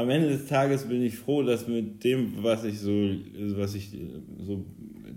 [0.00, 2.90] am Ende des Tages bin ich froh, dass mit dem, was ich so,
[3.56, 3.90] was ich
[4.44, 4.64] so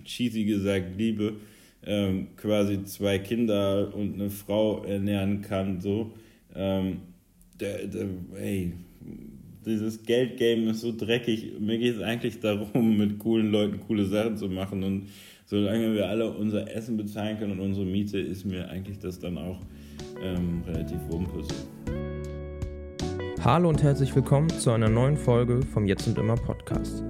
[0.03, 1.33] cheesy gesagt liebe,
[1.85, 6.11] ähm, quasi zwei Kinder und eine Frau ernähren kann, so.
[6.55, 6.97] Ähm,
[7.59, 8.73] der, der, ey,
[9.65, 11.53] dieses Geldgame ist so dreckig.
[11.59, 14.83] Mir geht es eigentlich darum, mit coolen Leuten coole Sachen zu machen.
[14.83, 15.07] Und
[15.45, 19.37] solange wir alle unser Essen bezahlen können und unsere Miete, ist mir eigentlich das dann
[19.37, 19.59] auch
[20.21, 21.43] ähm, relativ wumpe.
[23.43, 27.03] Hallo und herzlich willkommen zu einer neuen Folge vom Jetzt und Immer Podcast.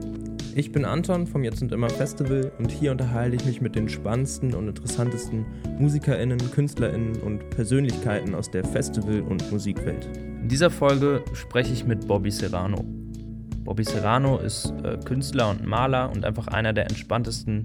[0.55, 3.87] Ich bin Anton vom Jetzt und Immer Festival und hier unterhalte ich mich mit den
[3.87, 5.45] spannendsten und interessantesten
[5.77, 10.09] MusikerInnen, KünstlerInnen und Persönlichkeiten aus der Festival- und Musikwelt.
[10.41, 12.83] In dieser Folge spreche ich mit Bobby Serrano.
[13.63, 17.61] Bobby Serrano ist äh, Künstler und Maler und einfach einer der entspanntesten,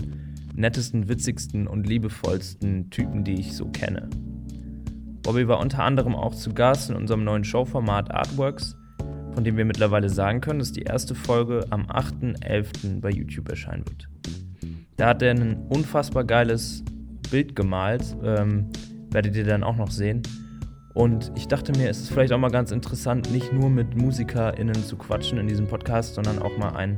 [0.54, 4.10] nettesten, witzigsten und liebevollsten Typen, die ich so kenne.
[5.22, 8.76] Bobby war unter anderem auch zu Gast in unserem neuen Showformat Artworks,
[9.32, 13.00] von dem wir mittlerweile sagen können, dass die erste Folge am 8.11.
[13.00, 14.08] bei YouTube erscheinen wird.
[14.96, 16.82] Da hat er ein unfassbar geiles
[17.30, 18.70] Bild gemalt, ähm,
[19.10, 20.22] werdet ihr dann auch noch sehen.
[20.94, 24.74] Und ich dachte mir, es ist vielleicht auch mal ganz interessant, nicht nur mit MusikerInnen
[24.74, 26.96] zu quatschen in diesem Podcast, sondern auch mal einen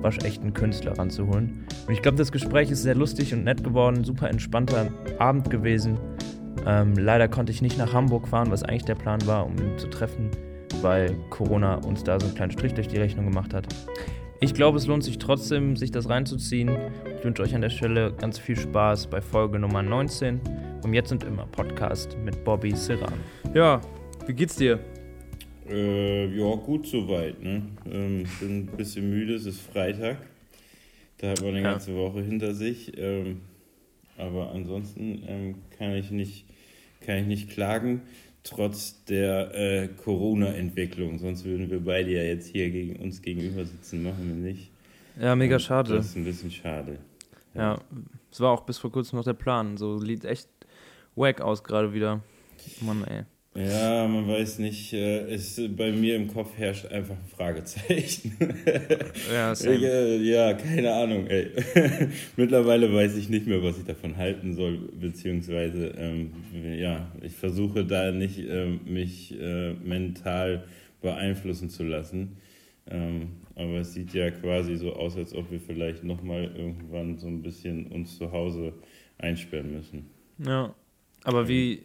[0.00, 1.66] waschechten Künstler ranzuholen.
[1.86, 5.98] Und ich glaube, das Gespräch ist sehr lustig und nett geworden, super entspannter Abend gewesen.
[6.66, 9.78] Ähm, leider konnte ich nicht nach Hamburg fahren, was eigentlich der Plan war, um ihn
[9.78, 10.30] zu treffen
[10.84, 13.66] weil Corona uns da so einen kleinen Strich durch die Rechnung gemacht hat.
[14.40, 16.70] Ich glaube, es lohnt sich trotzdem, sich das reinzuziehen.
[17.16, 20.40] Ich wünsche euch an der Stelle ganz viel Spaß bei Folge Nummer 19
[20.82, 23.14] vom Jetzt und Immer Podcast mit Bobby Serran.
[23.54, 23.80] Ja,
[24.26, 24.78] wie geht's dir?
[25.66, 27.42] Äh, ja, gut soweit.
[27.42, 27.62] Ne?
[27.90, 30.18] Ähm, bin ein bisschen müde, es ist Freitag.
[31.18, 31.70] Da hat man eine ja.
[31.70, 32.92] ganze Woche hinter sich.
[32.98, 33.40] Ähm,
[34.18, 36.44] aber ansonsten ähm, kann, ich nicht,
[37.04, 38.02] kann ich nicht klagen
[38.44, 41.18] trotz der äh, Corona-Entwicklung.
[41.18, 44.70] Sonst würden wir beide ja jetzt hier gegen uns gegenüber sitzen, machen wir nicht.
[45.20, 45.94] Ja, mega schade.
[45.94, 46.98] Das ist ein bisschen schade.
[47.54, 47.78] Ja,
[48.30, 49.76] es war auch bis vor kurzem noch der Plan.
[49.76, 50.48] So sieht echt
[51.16, 52.20] wack aus gerade wieder.
[52.80, 53.24] Mann, ey.
[53.56, 54.92] Ja, man weiß nicht.
[54.92, 58.36] Äh, es, bei mir im Kopf herrscht einfach ein Fragezeichen.
[59.32, 61.26] Ja, ich, äh, ja keine Ahnung.
[61.28, 61.50] Ey.
[62.36, 66.32] Mittlerweile weiß ich nicht mehr, was ich davon halten soll, beziehungsweise ähm,
[66.78, 70.64] ja, ich versuche da nicht ähm, mich äh, mental
[71.00, 72.36] beeinflussen zu lassen.
[72.90, 77.28] Ähm, aber es sieht ja quasi so aus, als ob wir vielleicht nochmal irgendwann so
[77.28, 78.72] ein bisschen uns zu Hause
[79.18, 80.10] einsperren müssen.
[80.44, 80.74] Ja,
[81.22, 81.82] aber wie...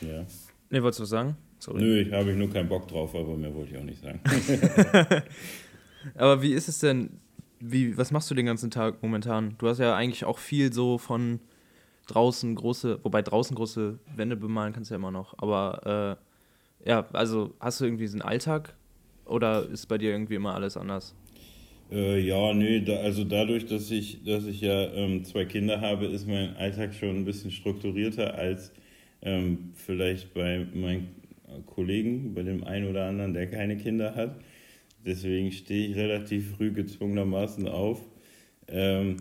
[0.00, 0.24] Ja
[0.70, 1.36] Ne, wolltest du was sagen?
[1.58, 1.82] Sorry.
[1.82, 4.20] Nö, ich habe nur keinen Bock drauf, aber mehr wollte ich auch nicht sagen.
[6.14, 7.10] aber wie ist es denn,
[7.58, 9.56] wie, was machst du den ganzen Tag momentan?
[9.58, 11.40] Du hast ja eigentlich auch viel so von
[12.06, 16.18] draußen große, wobei draußen große Wände bemalen kannst du ja immer noch, aber
[16.84, 18.74] äh, ja, also hast du irgendwie so einen Alltag
[19.26, 21.14] oder ist bei dir irgendwie immer alles anders?
[21.90, 26.06] Äh, ja, nee, da, also dadurch, dass ich, dass ich ja ähm, zwei Kinder habe,
[26.06, 28.72] ist mein Alltag schon ein bisschen strukturierter als
[29.22, 31.08] ähm, vielleicht bei meinen
[31.66, 34.40] Kollegen, bei dem einen oder anderen, der keine Kinder hat.
[35.04, 38.00] Deswegen stehe ich relativ früh gezwungenermaßen auf
[38.68, 39.16] ähm,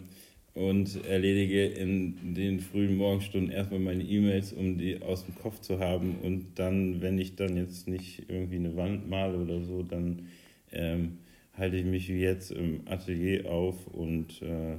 [0.53, 5.79] und erledige in den frühen Morgenstunden erstmal meine E-Mails, um die aus dem Kopf zu
[5.79, 6.17] haben.
[6.21, 10.27] Und dann, wenn ich dann jetzt nicht irgendwie eine Wand male oder so, dann
[10.71, 11.19] ähm,
[11.53, 14.75] halte ich mich wie jetzt im Atelier auf und äh,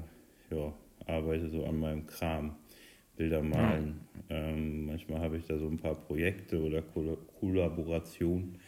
[0.55, 0.75] ja,
[1.07, 2.57] arbeite so an meinem Kram.
[3.21, 4.01] Bilder malen.
[4.31, 4.37] Ja.
[4.37, 8.59] Ähm, manchmal habe ich da so ein paar Projekte oder Koll Kollaborationen.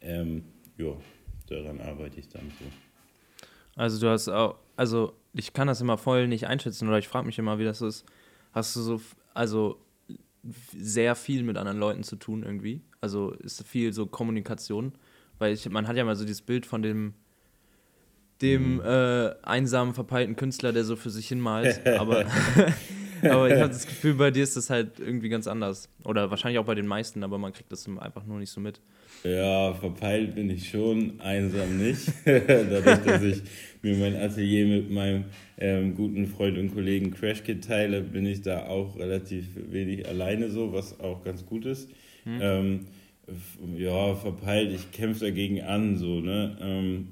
[0.00, 0.42] Ähm,
[0.76, 0.96] ja,
[1.46, 2.64] daran arbeite ich dann so.
[3.76, 7.24] Also du hast auch, also ich kann das immer voll nicht einschätzen oder ich frage
[7.24, 8.04] mich immer, wie das ist.
[8.50, 9.00] Hast du so,
[9.32, 9.78] also
[10.76, 12.80] sehr viel mit anderen Leuten zu tun irgendwie?
[13.00, 14.92] Also ist viel so Kommunikation?
[15.38, 17.14] Weil ich, man hat ja mal so dieses Bild von dem
[18.42, 18.80] dem mhm.
[18.80, 21.86] äh, einsamen, verpeilten Künstler, der so für sich hin malt.
[21.98, 22.24] Aber
[23.22, 25.88] aber ich habe das Gefühl, bei dir ist das halt irgendwie ganz anders.
[26.04, 28.80] Oder wahrscheinlich auch bei den meisten, aber man kriegt das einfach nur nicht so mit.
[29.24, 32.10] Ja, verpeilt bin ich schon, einsam nicht.
[32.24, 33.42] Dadurch, dass ich
[33.82, 35.24] mir mein Atelier mit meinem
[35.58, 40.72] ähm, guten Freund und Kollegen Crashkit teile, bin ich da auch relativ wenig alleine so,
[40.72, 41.90] was auch ganz gut ist.
[42.24, 42.38] Hm.
[42.40, 42.80] Ähm,
[43.76, 46.56] ja, verpeilt, ich kämpfe dagegen an, so, ne?
[46.60, 47.08] Ähm,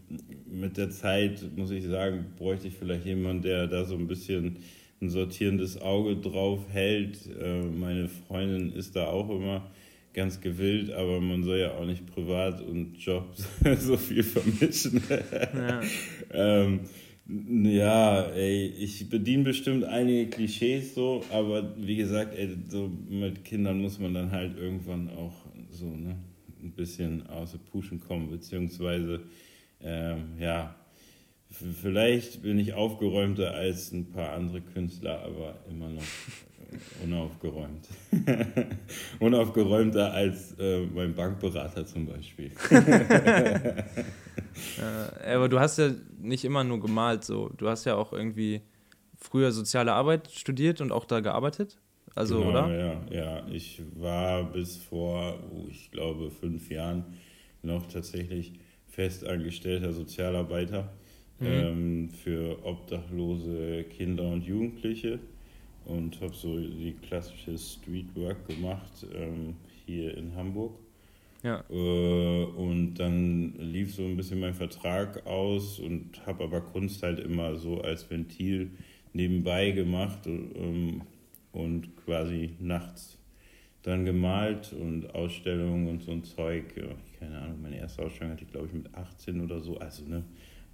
[0.50, 4.56] mit der Zeit, muss ich sagen, bräuchte ich vielleicht jemanden, der da so ein bisschen
[5.00, 7.18] ein sortierendes Auge drauf hält.
[7.40, 9.70] Äh, meine Freundin ist da auch immer
[10.14, 13.34] ganz gewillt, aber man soll ja auch nicht privat und Job
[13.78, 15.02] so viel vermischen.
[15.54, 15.80] Ja.
[16.32, 16.80] ähm,
[17.62, 23.82] ja, ey, ich bediene bestimmt einige Klischees so, aber wie gesagt, ey, so mit Kindern
[23.82, 25.34] muss man dann halt irgendwann auch
[25.70, 26.16] so ne,
[26.62, 29.20] ein bisschen außer Puschen kommen, beziehungsweise
[29.80, 30.74] ähm, ja,
[31.50, 36.02] vielleicht bin ich aufgeräumter als ein paar andere Künstler, aber immer noch
[37.02, 37.88] unaufgeräumt.
[39.20, 42.50] Unaufgeräumter als äh, mein Bankberater zum Beispiel.
[42.70, 43.84] äh,
[45.34, 45.90] aber du hast ja
[46.20, 47.48] nicht immer nur gemalt, so.
[47.56, 48.60] Du hast ja auch irgendwie
[49.16, 51.78] früher soziale Arbeit studiert und auch da gearbeitet.
[52.14, 52.76] Also, genau, oder?
[52.76, 53.46] Ja, ja.
[53.48, 57.04] Ich war bis vor, oh, ich glaube, fünf Jahren
[57.62, 58.52] noch tatsächlich
[58.88, 60.92] festangestellter Sozialarbeiter
[61.40, 61.46] mhm.
[61.46, 65.18] ähm, für obdachlose Kinder und Jugendliche
[65.84, 69.56] und habe so die klassische Streetwork gemacht ähm,
[69.86, 70.72] hier in Hamburg.
[71.42, 71.64] Ja.
[71.70, 77.20] Äh, und dann lief so ein bisschen mein Vertrag aus und habe aber Kunst halt
[77.20, 78.70] immer so als Ventil
[79.12, 81.02] nebenbei gemacht ähm,
[81.52, 83.18] und quasi nachts
[83.82, 86.64] dann gemalt und Ausstellungen und so ein Zeug.
[87.18, 89.78] Keine Ahnung, meine erste Ausstellung hatte ich glaube ich mit 18 oder so.
[89.78, 90.24] Also ne,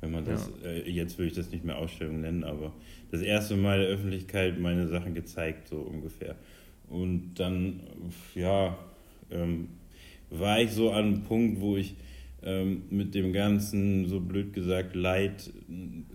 [0.05, 0.71] wenn man das, ja.
[0.71, 2.73] äh, jetzt würde ich das nicht mehr Ausstellung nennen, aber
[3.11, 6.37] das erste Mal der Öffentlichkeit meine Sachen gezeigt, so ungefähr.
[6.91, 7.81] Und dann,
[8.35, 8.77] ja,
[9.31, 9.69] ähm,
[10.31, 11.95] war ich so an einem Punkt, wo ich
[12.43, 15.51] ähm, mit dem ganzen, so blöd gesagt, Leid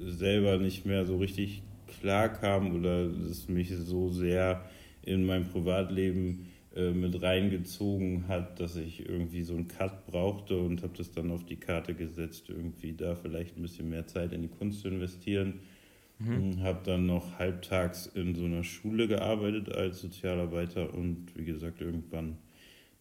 [0.06, 1.64] selber nicht mehr so richtig
[2.00, 4.64] klar kam oder es mich so sehr
[5.04, 6.46] in mein Privatleben
[6.76, 11.32] äh, mit reingezogen hat, dass ich irgendwie so einen Cut brauchte und habe das dann
[11.32, 14.88] auf die Karte gesetzt, irgendwie da vielleicht ein bisschen mehr Zeit in die Kunst zu
[14.88, 15.62] investieren.
[16.20, 16.62] Mhm.
[16.62, 22.38] Habe dann noch halbtags in so einer Schule gearbeitet als Sozialarbeiter und wie gesagt irgendwann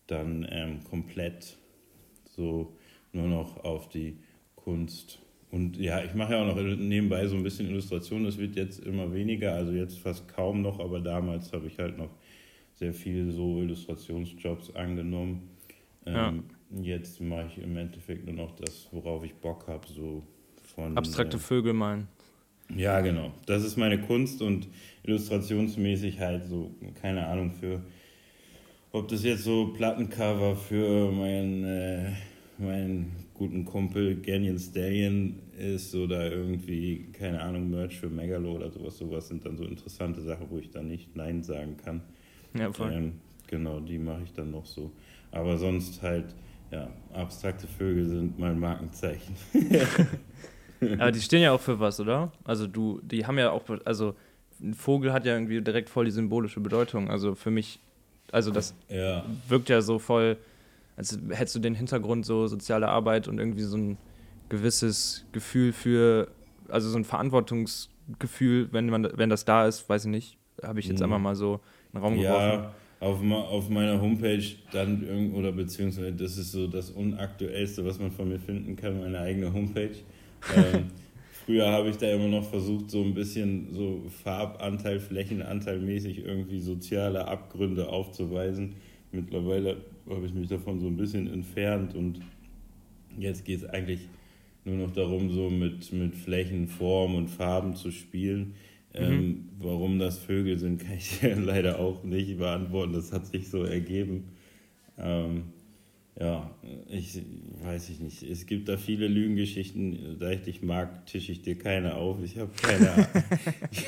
[0.07, 1.57] dann ähm, komplett
[2.25, 2.75] so
[3.13, 4.17] nur noch auf die
[4.55, 5.19] Kunst.
[5.51, 8.25] Und ja, ich mache ja auch noch nebenbei so ein bisschen Illustration.
[8.25, 11.99] Das wird jetzt immer weniger, also jetzt fast kaum noch, aber damals habe ich halt
[11.99, 12.11] noch
[12.79, 15.51] sehr viel so Illustrationsjobs angenommen.
[16.07, 16.83] Ähm, ja.
[16.83, 20.23] Jetzt mache ich im Endeffekt nur noch das, worauf ich Bock habe, so
[20.75, 20.97] von.
[20.97, 22.09] Abstrakte äh, Vögel malen.
[22.77, 23.33] Ja, genau.
[23.47, 24.69] Das ist meine Kunst und
[25.03, 26.71] illustrationsmäßig halt so,
[27.01, 27.83] keine Ahnung, für
[28.93, 32.13] ob das jetzt so Plattencover für meinen, äh,
[32.59, 38.99] meinen guten Kumpel Ganyan Stallion ist oder irgendwie, keine Ahnung, Merch für Megalo oder sowas.
[38.99, 42.03] Sowas sind dann so interessante Sachen, wo ich dann nicht Nein sagen kann.
[42.55, 42.93] Ja, voll.
[42.93, 43.13] Ähm,
[43.47, 44.93] genau, die mache ich dann noch so.
[45.31, 46.35] Aber sonst halt,
[46.71, 49.35] ja, abstrakte Vögel sind mein Markenzeichen.
[50.99, 52.33] Aber die stehen ja auch für was, oder?
[52.45, 54.15] Also du, die haben ja auch, also
[54.61, 57.11] ein Vogel hat ja irgendwie direkt voll die symbolische Bedeutung.
[57.11, 57.81] Also für mich,
[58.33, 59.25] also das ja.
[59.49, 60.37] wirkt ja so voll,
[60.97, 63.99] als hättest du den Hintergrund so soziale Arbeit und irgendwie so ein
[64.49, 66.29] gewisses Gefühl für,
[66.69, 70.87] also so ein Verantwortungsgefühl, wenn man, wenn das da ist, weiß ich nicht, habe ich
[70.87, 71.05] jetzt mhm.
[71.05, 71.61] einfach mal so
[71.93, 72.75] in den Raum ja, geworfen.
[73.01, 78.29] Auf, auf meiner Homepage dann oder beziehungsweise das ist so das Unaktuellste, was man von
[78.29, 79.95] mir finden kann, meine eigene Homepage.
[80.57, 80.87] ähm,
[81.31, 86.59] früher habe ich da immer noch versucht, so ein bisschen so Farbanteil, Flächenanteil mäßig irgendwie
[86.59, 88.75] soziale Abgründe aufzuweisen.
[89.13, 89.77] Mittlerweile
[90.11, 92.21] habe ich mich davon so ein bisschen entfernt und
[93.17, 94.09] jetzt geht es eigentlich
[94.65, 98.55] nur noch darum, so mit, mit Flächen, Form und Farben zu spielen.
[98.95, 99.49] Ähm, mhm.
[99.59, 102.93] warum das Vögel sind, kann ich leider auch nicht beantworten.
[102.93, 104.33] Das hat sich so ergeben.
[104.99, 105.45] Ähm,
[106.21, 106.51] ja,
[106.89, 107.21] ich
[107.63, 108.25] weiß ich nicht.
[108.25, 110.17] Es gibt da viele Lügengeschichten.
[110.19, 112.17] Da ich dich mag, tische ich dir keine auf.
[112.25, 113.07] Ich habe keine Ahnung.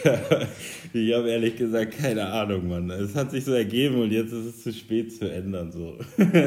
[0.92, 2.88] ich habe ehrlich gesagt keine Ahnung, Mann.
[2.90, 5.72] Es hat sich so ergeben und jetzt ist es zu spät zu ändern.
[5.72, 5.98] So.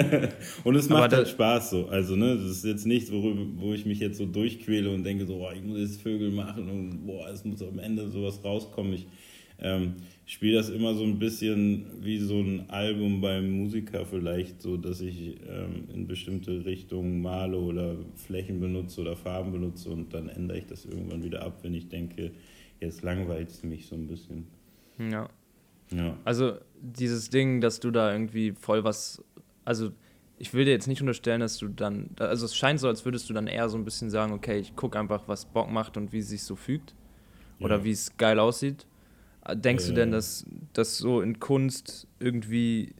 [0.63, 1.88] und es macht halt Spaß so.
[1.88, 5.25] Also, ne, das ist jetzt nichts, worüber, wo ich mich jetzt so durchquäle und denke,
[5.25, 8.93] so, oh, ich muss jetzt Vögel machen und boah, es muss am Ende sowas rauskommen.
[8.93, 9.08] Ich
[9.63, 14.77] ähm, spiele das immer so ein bisschen wie so ein Album beim Musiker vielleicht, so
[14.77, 20.29] dass ich ähm, in bestimmte Richtungen male oder Flächen benutze oder Farben benutze und dann
[20.29, 22.32] ändere ich das irgendwann wieder ab, wenn ich denke,
[22.79, 24.48] jetzt langweilt es mich so ein bisschen.
[25.00, 25.29] Ja.
[25.91, 26.17] Ja.
[26.24, 29.24] Also dieses Ding, dass du da irgendwie voll was,
[29.65, 29.91] also
[30.38, 33.29] ich will dir jetzt nicht unterstellen, dass du dann, also es scheint so, als würdest
[33.29, 36.12] du dann eher so ein bisschen sagen, okay, ich gucke einfach, was Bock macht und
[36.12, 36.96] wie es sich so fügt
[37.60, 37.84] oder ja.
[37.84, 38.88] wie es geil aussieht.
[39.51, 39.88] Denkst äh.
[39.88, 42.93] du denn, dass das so in Kunst irgendwie,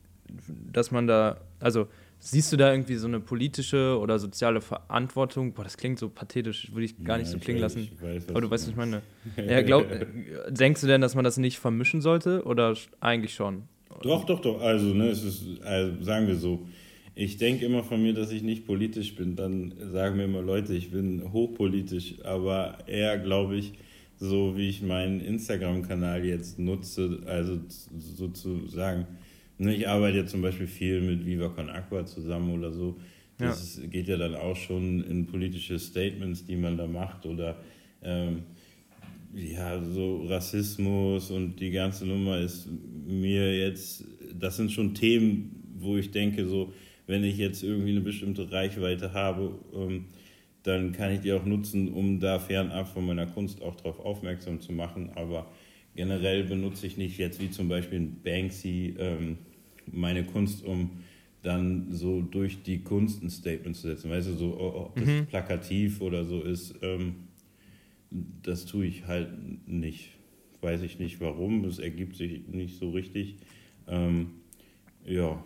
[0.72, 1.88] dass man da, also
[2.20, 5.54] siehst du da irgendwie so eine politische oder soziale Verantwortung?
[5.54, 7.90] Boah, das klingt so pathetisch, würde ich gar nicht ja, so klingen weiß, lassen.
[8.02, 9.02] Weiß, Aber du weißt, was ich meine.
[9.38, 9.86] ja, glaub,
[10.50, 13.64] denkst du denn, dass man das nicht vermischen sollte oder eigentlich schon?
[14.02, 14.62] Doch, doch, doch.
[14.62, 16.66] Also, ne, es ist, also, sagen wir so.
[17.16, 19.36] Ich denke immer von mir, dass ich nicht politisch bin.
[19.36, 22.16] Dann sagen mir immer Leute, ich bin hochpolitisch.
[22.24, 23.74] Aber eher glaube ich,
[24.24, 29.06] so wie ich meinen Instagram-Kanal jetzt nutze, also sozusagen,
[29.58, 32.98] ne, ich arbeite jetzt zum Beispiel viel mit Viva Con Aqua zusammen oder so,
[33.38, 33.88] Das ja.
[33.88, 37.58] geht ja dann auch schon in politische Statements, die man da macht oder
[38.02, 38.44] ähm,
[39.34, 42.70] ja, so Rassismus und die ganze Nummer ist
[43.06, 46.72] mir jetzt, das sind schon Themen, wo ich denke, so,
[47.08, 50.06] wenn ich jetzt irgendwie eine bestimmte Reichweite habe, ähm,
[50.64, 54.62] dann kann ich die auch nutzen, um da fernab von meiner Kunst auch darauf aufmerksam
[54.62, 55.12] zu machen.
[55.16, 55.52] Aber
[55.96, 59.38] generell benutze ich nicht jetzt wie zum Beispiel Banksy ähm,
[59.92, 60.92] meine Kunst, um
[61.44, 64.10] dann so durch die Kunst ein Statement zu setzen.
[64.10, 65.26] Weißt du, so, ob das mhm.
[65.28, 67.16] plakativ oder so ist, ähm,
[68.42, 69.30] das tue ich halt
[69.68, 70.10] nicht.
[70.62, 73.36] Weiß ich nicht warum, es ergibt sich nicht so richtig.
[73.88, 74.28] Ähm,
[75.06, 75.44] ja,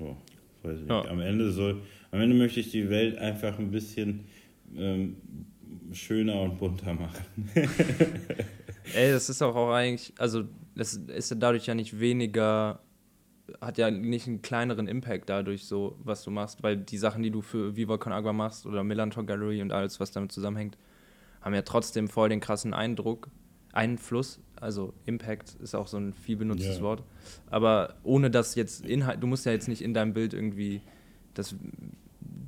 [0.00, 0.16] ja,
[0.64, 0.90] weiß ich nicht.
[0.90, 1.04] Ja.
[1.08, 4.24] Am Ende soll, am Ende möchte ich die Welt einfach ein bisschen
[4.76, 5.16] ähm,
[5.92, 7.24] schöner und bunter machen.
[8.94, 12.80] Ey, das ist auch, auch eigentlich, also das ist ja dadurch ja nicht weniger,
[13.60, 17.30] hat ja nicht einen kleineren Impact dadurch so, was du machst, weil die Sachen, die
[17.30, 20.76] du für Viva Con Agua machst oder Melanton Gallery und alles, was damit zusammenhängt,
[21.40, 23.28] haben ja trotzdem voll den krassen Eindruck,
[23.72, 26.82] Einfluss, also Impact ist auch so ein viel benutztes yeah.
[26.82, 27.04] Wort,
[27.48, 30.82] aber ohne dass jetzt Inhalt, du musst ja jetzt nicht in deinem Bild irgendwie
[31.34, 31.54] das,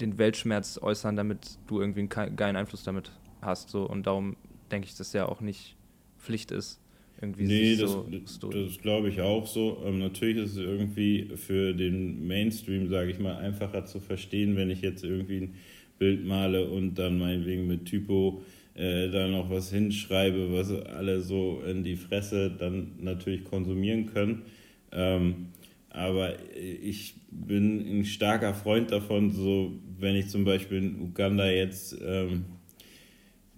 [0.00, 4.36] den Weltschmerz äußern, damit du irgendwie einen geilen Einfluss damit hast, so und darum
[4.70, 5.76] denke ich, dass ja auch nicht
[6.18, 6.80] Pflicht ist.
[7.20, 9.80] Irgendwie nee, das, so das glaube ich auch so.
[9.86, 14.70] Ähm, natürlich ist es irgendwie für den Mainstream, sage ich mal, einfacher zu verstehen, wenn
[14.70, 15.54] ich jetzt irgendwie ein
[15.98, 18.42] Bild male und dann meinetwegen mit Typo
[18.74, 24.42] äh, da noch was hinschreibe, was alle so in die Fresse dann natürlich konsumieren können.
[24.90, 25.46] Ähm,
[25.92, 31.96] aber ich bin ein starker Freund davon, so wenn ich zum Beispiel in Uganda jetzt
[32.02, 32.46] ähm,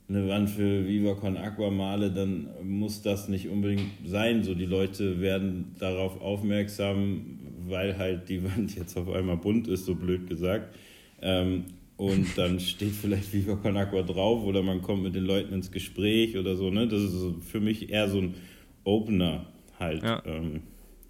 [0.09, 4.43] eine Wand für Viva Con Aqua male, dann muss das nicht unbedingt sein.
[4.43, 7.39] So die Leute werden darauf aufmerksam,
[7.69, 10.75] weil halt die Wand jetzt auf einmal bunt ist, so blöd gesagt.
[11.23, 11.65] Ähm,
[11.97, 15.71] und dann steht vielleicht Viva Con Aqua drauf oder man kommt mit den Leuten ins
[15.71, 16.71] Gespräch oder so.
[16.71, 16.89] Ne?
[16.89, 18.35] Das ist für mich eher so ein
[18.83, 19.47] Opener
[19.79, 20.03] halt.
[20.03, 20.21] Ja.
[20.27, 20.63] Ähm,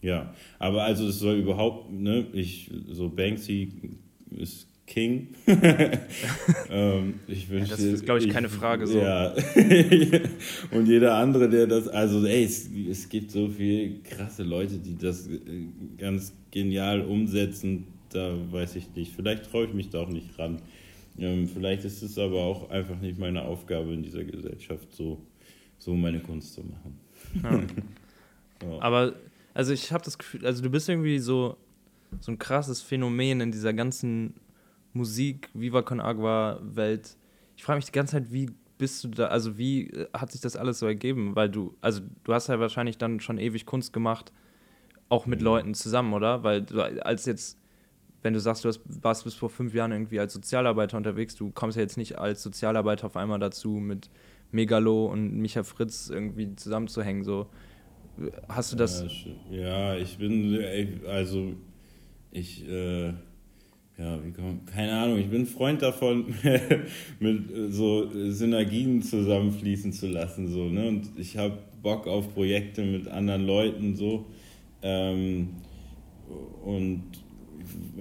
[0.04, 0.34] ja.
[0.58, 3.72] Aber also es soll überhaupt, ne, ich, so Banksy
[4.30, 5.28] ist King.
[6.70, 8.98] ähm, ich wünsche, ja, das ist, glaube ich, keine Frage so.
[8.98, 9.34] Ja.
[10.70, 14.96] und jeder andere, der das, also ey, es, es gibt so viele krasse Leute, die
[14.98, 15.38] das äh,
[15.96, 17.86] ganz genial umsetzen.
[18.10, 19.14] Da weiß ich nicht.
[19.16, 20.60] Vielleicht traue ich mich da auch nicht ran.
[21.18, 25.24] Ähm, vielleicht ist es aber auch einfach nicht meine Aufgabe in dieser Gesellschaft, so,
[25.78, 27.00] so meine Kunst zu machen.
[27.42, 28.68] Ja.
[28.68, 28.80] ja.
[28.80, 29.14] Aber,
[29.54, 31.56] also ich habe das Gefühl, also du bist irgendwie so,
[32.20, 34.34] so ein krasses Phänomen in dieser ganzen
[34.92, 37.16] Musik, Viva Con Agua Welt.
[37.56, 40.40] Ich frage mich die ganze Zeit, wie bist du da, also wie äh, hat sich
[40.40, 41.36] das alles so ergeben?
[41.36, 44.32] Weil du, also du hast ja wahrscheinlich dann schon ewig Kunst gemacht,
[45.08, 46.42] auch mit Leuten zusammen, oder?
[46.42, 47.58] Weil du als jetzt,
[48.22, 51.50] wenn du sagst, du hast, warst bis vor fünf Jahren irgendwie als Sozialarbeiter unterwegs, du
[51.52, 54.10] kommst ja jetzt nicht als Sozialarbeiter auf einmal dazu, mit
[54.50, 57.22] Megalo und Micha Fritz irgendwie zusammenzuhängen.
[57.22, 57.48] So,
[58.48, 59.04] hast du das?
[59.50, 60.58] Ja, ich bin,
[61.06, 61.54] also
[62.30, 63.08] ich, äh,
[63.96, 66.34] ja, wie komm, keine Ahnung, ich bin Freund davon,
[67.20, 70.48] mit so Synergien zusammenfließen zu lassen.
[70.48, 70.88] So, ne?
[70.88, 74.26] Und ich habe Bock auf Projekte mit anderen Leuten so.
[74.82, 75.50] Ähm,
[76.64, 77.02] und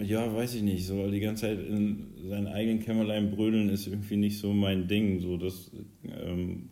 [0.02, 4.18] ja, weiß ich nicht, so die ganze Zeit in seinen eigenen Kämmerlein brödeln ist irgendwie
[4.18, 5.20] nicht so mein Ding.
[5.20, 5.72] So, das
[6.06, 6.70] ähm,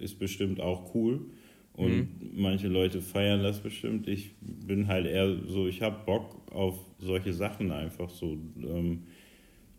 [0.00, 1.20] ist bestimmt auch cool.
[1.74, 2.08] Und mhm.
[2.34, 4.06] manche Leute feiern das bestimmt.
[4.08, 8.36] Ich bin halt eher so, ich habe Bock auf solche Sachen einfach so.
[8.56, 9.04] Ähm,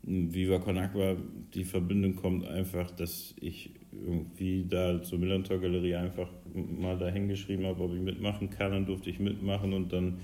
[0.06, 1.16] Viva Con Aqua,
[1.54, 7.66] die Verbindung kommt einfach, dass ich irgendwie da zur Millantor Galerie einfach mal dahin geschrieben
[7.66, 8.72] habe, ob ich mitmachen kann.
[8.72, 10.20] Dann durfte ich mitmachen und dann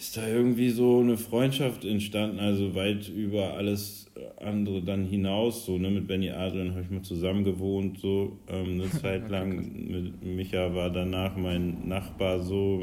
[0.00, 5.66] ist da irgendwie so eine Freundschaft entstanden, also weit über alles andere dann hinaus.
[5.66, 5.90] So, ne?
[5.90, 9.56] Mit Benny Adrian habe ich mal zusammen gewohnt, so ähm, eine Zeit lang.
[9.90, 12.80] Mit Micha war danach mein Nachbar so,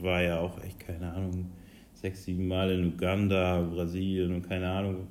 [0.00, 1.46] war ja auch echt, keine Ahnung,
[1.92, 5.06] sechs, sieben Mal in Uganda, Brasilien und keine Ahnung,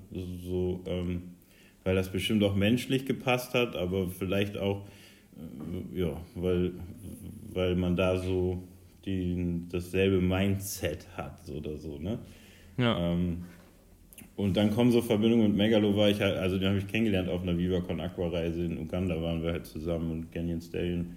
[0.46, 1.22] so, ähm,
[1.86, 4.86] weil das bestimmt auch menschlich gepasst hat, aber vielleicht auch,
[5.38, 6.74] äh, ja, weil,
[7.54, 8.64] weil man da so
[9.08, 12.20] die dasselbe Mindset hat oder so, ne?
[12.78, 13.14] Ja.
[13.14, 13.46] Ähm,
[14.36, 17.28] und dann kommen so Verbindungen mit Megalo war ich halt, also den habe ich kennengelernt
[17.28, 21.16] auf einer Viva Con Aqua Reise in Uganda waren wir halt zusammen und Canyon Stallion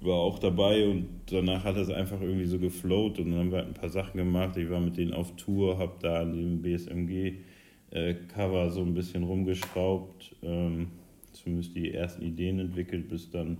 [0.00, 3.58] war auch dabei und danach hat es einfach irgendwie so geflowt und dann haben wir
[3.58, 4.56] halt ein paar Sachen gemacht.
[4.56, 7.34] Ich war mit denen auf Tour, habe da an dem BSMG
[7.90, 10.88] äh, Cover so ein bisschen rumgeschraubt, ähm,
[11.32, 13.58] zumindest die ersten Ideen entwickelt, bis dann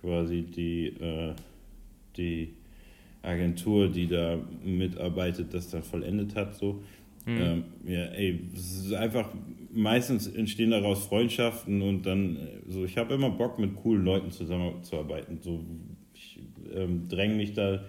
[0.00, 1.34] quasi die, äh,
[2.16, 2.54] die
[3.22, 6.54] Agentur, die da mitarbeitet, das dann vollendet hat.
[6.54, 6.82] So.
[7.24, 7.40] Mhm.
[7.40, 9.28] Ähm, ja, ey, es ist einfach,
[9.72, 12.36] meistens entstehen daraus Freundschaften und dann,
[12.66, 15.38] so, ich habe immer Bock, mit coolen Leuten zusammenzuarbeiten.
[15.40, 15.64] So,
[16.14, 16.40] ich
[16.74, 17.84] ähm, dränge mich da,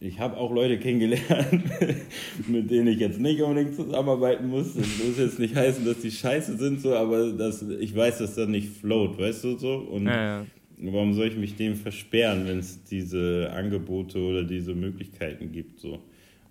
[0.00, 1.64] ich habe auch Leute kennengelernt,
[2.48, 4.74] mit denen ich jetzt nicht unbedingt zusammenarbeiten muss.
[4.74, 8.34] Das muss jetzt nicht heißen, dass die scheiße sind, so, aber das, ich weiß, dass
[8.34, 9.76] das nicht float, weißt du so?
[9.76, 10.46] Und ja, ja.
[10.80, 16.00] Warum soll ich mich dem versperren, wenn es diese Angebote oder diese Möglichkeiten gibt, so?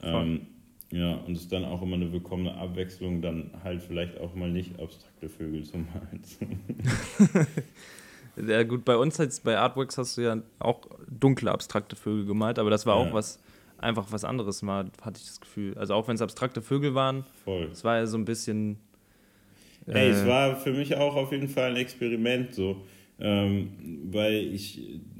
[0.03, 0.47] Ähm,
[0.91, 4.49] ja, und es ist dann auch immer eine willkommene Abwechslung, dann halt vielleicht auch mal
[4.49, 7.47] nicht abstrakte Vögel zu malen.
[8.47, 12.57] ja, gut, bei uns jetzt bei Artworks hast du ja auch dunkle abstrakte Vögel gemalt,
[12.57, 13.09] aber das war ja.
[13.09, 13.41] auch was,
[13.77, 15.77] einfach was anderes mal, hatte ich das Gefühl.
[15.77, 17.69] Also auch wenn es abstrakte Vögel waren, Voll.
[17.71, 18.77] es war ja so ein bisschen.
[19.87, 22.81] Äh, hey, es war für mich auch auf jeden Fall ein Experiment so.
[23.19, 23.69] Ähm,
[24.11, 24.79] weil ich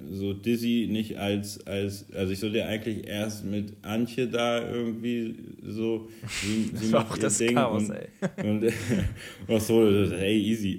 [0.09, 6.07] so Dizzy nicht als, als, also ich sollte eigentlich erst mit Antje da irgendwie so,
[6.41, 8.07] sie, sie macht das Ding Chaos, und, ey.
[8.49, 8.65] und
[9.47, 10.77] ach so, hey, easy.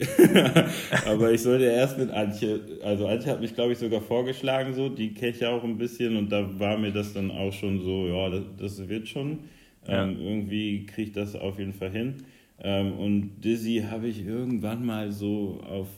[1.07, 4.89] Aber ich sollte erst mit Antje, also Antje hat mich glaube ich sogar vorgeschlagen so,
[4.89, 7.81] die kenne ich ja auch ein bisschen und da war mir das dann auch schon
[7.83, 9.41] so, ja, das, das wird schon,
[9.87, 10.05] ja.
[10.05, 12.15] ähm, irgendwie kriege ich das auf jeden Fall hin.
[12.61, 15.89] Ähm, und Dizzy habe ich irgendwann mal so auf,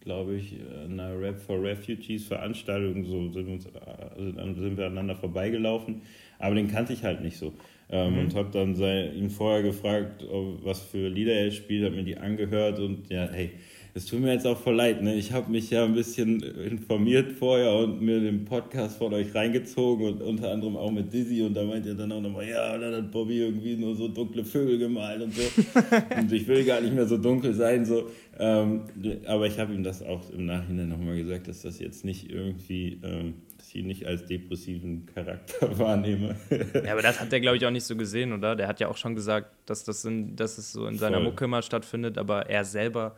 [0.00, 6.02] glaube ich, einer Rap for Refugees Veranstaltung, so sind, uns, äh, sind wir aneinander vorbeigelaufen,
[6.38, 7.52] aber den kannte ich halt nicht so.
[7.90, 8.18] Ähm, mhm.
[8.20, 10.24] Und habe dann sei, ihn vorher gefragt,
[10.62, 13.50] was für Lieder er spielt, habe mir die angehört und ja, hey,
[13.96, 15.14] es tut mir jetzt auch voll leid, ne?
[15.14, 20.06] Ich habe mich ja ein bisschen informiert vorher und mir den Podcast von euch reingezogen
[20.06, 22.94] und unter anderem auch mit Dizzy und da meint ihr dann auch nochmal, ja, dann
[22.94, 25.42] hat Bobby irgendwie nur so dunkle Vögel gemalt und so.
[26.20, 28.10] und ich will gar nicht mehr so dunkel sein, so.
[28.38, 28.82] Ähm,
[29.24, 33.00] aber ich habe ihm das auch im Nachhinein nochmal gesagt, dass das jetzt nicht irgendwie,
[33.02, 36.36] ähm, dass ich ihn nicht als depressiven Charakter wahrnehme.
[36.84, 38.56] ja, aber das hat der, glaube ich, auch nicht so gesehen, oder?
[38.56, 41.24] Der hat ja auch schon gesagt, dass das in, dass es so in seiner Voll.
[41.24, 43.16] Mucke immer stattfindet, aber er selber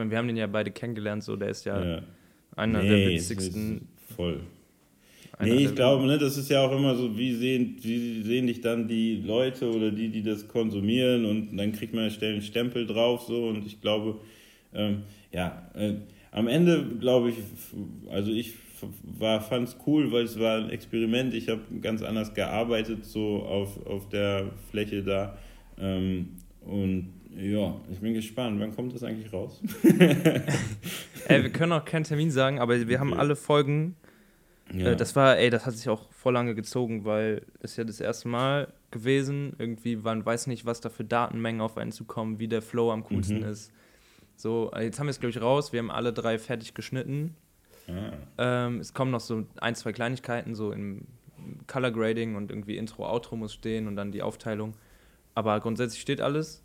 [0.00, 2.02] meine, wir haben den ja beide kennengelernt, so der ist ja, ja.
[2.56, 3.88] einer nee, der witzigsten.
[4.16, 4.40] Voll.
[5.42, 8.60] Nee, ich glaube, ne, das ist ja auch immer so, wie sehen, wie sehen dich
[8.60, 12.86] dann die Leute oder die, die das konsumieren und dann kriegt man schnell einen Stempel
[12.86, 14.20] drauf so und ich glaube,
[14.74, 15.94] ähm, ja, äh,
[16.32, 17.36] am Ende glaube ich,
[18.10, 18.54] also ich
[19.18, 23.86] fand es cool, weil es war ein Experiment, ich habe ganz anders gearbeitet so auf,
[23.86, 25.38] auf der Fläche da
[25.78, 26.28] ähm,
[26.66, 28.60] und ja, ich bin gespannt.
[28.60, 29.60] Wann kommt das eigentlich raus?
[31.28, 32.98] ey, wir können auch keinen Termin sagen, aber wir okay.
[32.98, 33.96] haben alle Folgen.
[34.72, 34.90] Äh, ja.
[34.90, 38.00] Äh, das war, ey, das hat sich auch voll lange gezogen, weil es ja das
[38.00, 39.54] erste Mal gewesen.
[39.58, 43.04] Irgendwie, man weiß nicht, was da für Datenmengen auf einen zukommen, wie der Flow am
[43.04, 43.48] coolsten mhm.
[43.48, 43.72] ist.
[44.36, 45.72] So, äh, jetzt haben wir es, glaube ich, raus.
[45.72, 47.36] Wir haben alle drei fertig geschnitten.
[47.88, 48.66] Ah.
[48.66, 51.06] Ähm, es kommen noch so ein, zwei Kleinigkeiten, so im
[51.66, 54.74] Color Grading und irgendwie Intro, Outro muss stehen und dann die Aufteilung.
[55.34, 56.62] Aber grundsätzlich steht alles.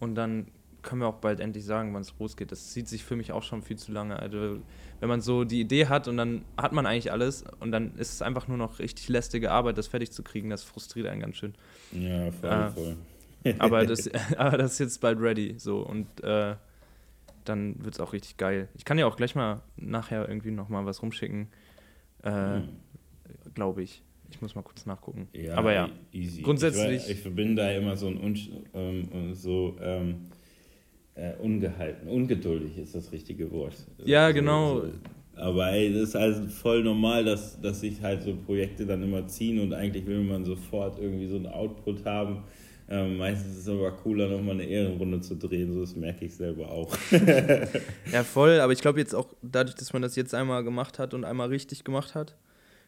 [0.00, 0.48] Und dann
[0.82, 2.52] können wir auch bald endlich sagen, wann es losgeht.
[2.52, 4.18] Das zieht sich für mich auch schon viel zu lange.
[4.18, 4.58] Also,
[5.00, 8.12] wenn man so die Idee hat und dann hat man eigentlich alles und dann ist
[8.12, 11.36] es einfach nur noch richtig lästige Arbeit, das fertig zu kriegen, das frustriert einen ganz
[11.36, 11.54] schön.
[11.92, 12.96] Ja, voll, äh, voll.
[13.58, 15.54] aber, das, aber das ist jetzt bald ready.
[15.58, 16.54] So und äh,
[17.44, 18.68] dann wird es auch richtig geil.
[18.74, 21.48] Ich kann ja auch gleich mal nachher irgendwie nochmal was rumschicken.
[22.22, 22.68] Äh, mhm.
[23.54, 24.02] Glaube ich.
[24.34, 25.28] Ich muss mal kurz nachgucken.
[25.32, 26.42] Ja, aber ja, easy.
[26.42, 27.04] grundsätzlich.
[27.04, 28.36] Ich, ich, verbinde da immer so ein Un
[28.74, 30.16] ähm, so ähm,
[31.14, 33.74] äh, ungehalten, ungeduldig ist das richtige Wort.
[34.04, 34.80] Ja, so, genau.
[34.80, 34.92] So.
[35.36, 39.24] Aber ey, das ist halt voll normal, dass, dass sich halt so Projekte dann immer
[39.28, 42.42] ziehen und eigentlich will man sofort irgendwie so einen Output haben.
[42.88, 46.34] Ähm, meistens ist es aber cooler, nochmal eine Ehrenrunde zu drehen, so das merke ich
[46.34, 46.96] selber auch.
[48.12, 51.14] ja, voll, aber ich glaube jetzt auch dadurch, dass man das jetzt einmal gemacht hat
[51.14, 52.36] und einmal richtig gemacht hat,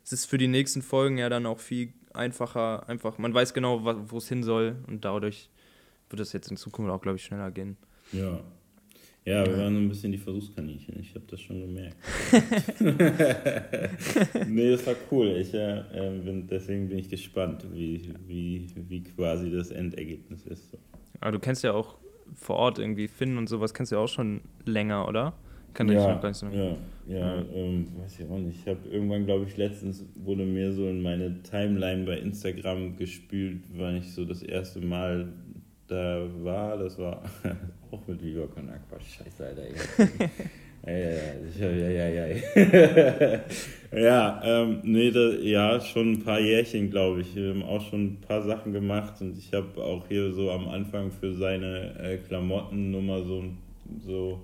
[0.07, 2.88] es ist für die nächsten Folgen ja dann auch viel einfacher.
[2.88, 5.51] Einfach, man weiß genau, wo es hin soll und dadurch
[6.09, 7.77] wird es jetzt in Zukunft auch, glaube ich, schneller gehen.
[8.12, 8.40] Ja.
[9.25, 11.01] Ja, wir waren so ein bisschen die Versuchskaninchen.
[11.01, 11.97] Ich habe das schon gemerkt.
[14.47, 15.37] nee, das war cool.
[15.40, 15.83] Ich, äh,
[16.25, 20.79] bin, deswegen bin ich gespannt, wie, wie, wie quasi das Endergebnis ist.
[21.19, 21.97] Aber du kennst ja auch
[22.37, 25.33] vor Ort irgendwie Finn und sowas, kennst du ja auch schon länger, oder?
[25.75, 26.47] Kann ja, ich noch gar nicht so.
[26.47, 26.77] Ja,
[27.09, 28.59] ja, ähm, weiß ich auch nicht.
[28.61, 33.61] Ich habe irgendwann, glaube ich, letztens wurde mir so in meine Timeline bei Instagram gespült,
[33.77, 35.29] weil ich so das erste Mal
[35.87, 36.77] da war.
[36.79, 37.23] Das war
[37.92, 38.99] auch mit Viva Con Aqua.
[39.01, 39.62] Scheiße, Alter.
[40.87, 40.99] ja,
[41.61, 43.40] ja, ja, ja, ja.
[43.97, 47.37] ja, ähm, nee, da, ja, schon ein paar Jährchen, glaube ich.
[47.37, 50.66] Wir haben auch schon ein paar Sachen gemacht und ich habe auch hier so am
[50.66, 53.45] Anfang für seine äh, Klamottennummer so,
[54.05, 54.40] so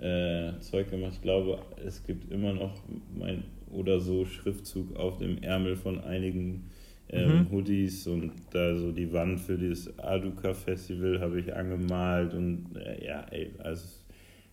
[0.00, 1.12] äh, Zeug gemacht.
[1.14, 2.82] Ich glaube, es gibt immer noch
[3.16, 6.70] mein oder so Schriftzug auf dem Ärmel von einigen
[7.08, 7.50] ähm, mhm.
[7.50, 13.04] Hoodies und da so die Wand für das Aduka Festival habe ich angemalt und äh,
[13.04, 13.86] ja, ey, also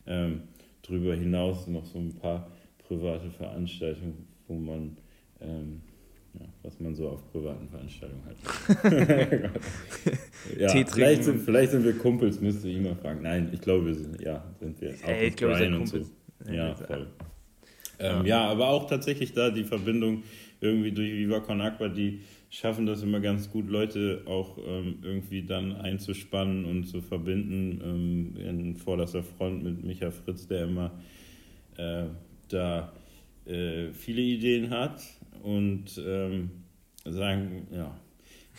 [0.06, 0.42] ähm,
[0.82, 2.48] darüber hinaus noch so ein paar
[2.88, 4.98] private Veranstaltungen, wo man
[5.42, 5.82] ähm,
[6.40, 8.36] ja, was man so auf privaten Veranstaltungen hat.
[10.60, 13.22] ja, vielleicht sind, vielleicht sind wir Kumpels, müsste ich mal fragen.
[13.22, 14.94] Nein, ich glaube, wir sind, ja, sind wir.
[15.04, 16.12] Auch Ey, ich glaube, wir sind Kumpels.
[16.40, 16.54] So.
[16.54, 17.08] Ja, voll.
[18.00, 18.20] Ja.
[18.20, 20.24] Ähm, ja, aber auch tatsächlich da die Verbindung
[20.62, 25.44] irgendwie durch Viva Con Aqua, die schaffen das immer ganz gut, Leute auch ähm, irgendwie
[25.44, 30.92] dann einzuspannen und zu verbinden ähm, in vorderster Front mit Micha Fritz, der immer
[31.78, 32.06] äh,
[32.50, 32.94] da
[33.46, 35.02] äh, viele Ideen hat
[35.48, 36.50] und ähm,
[37.06, 37.96] sagen, ja,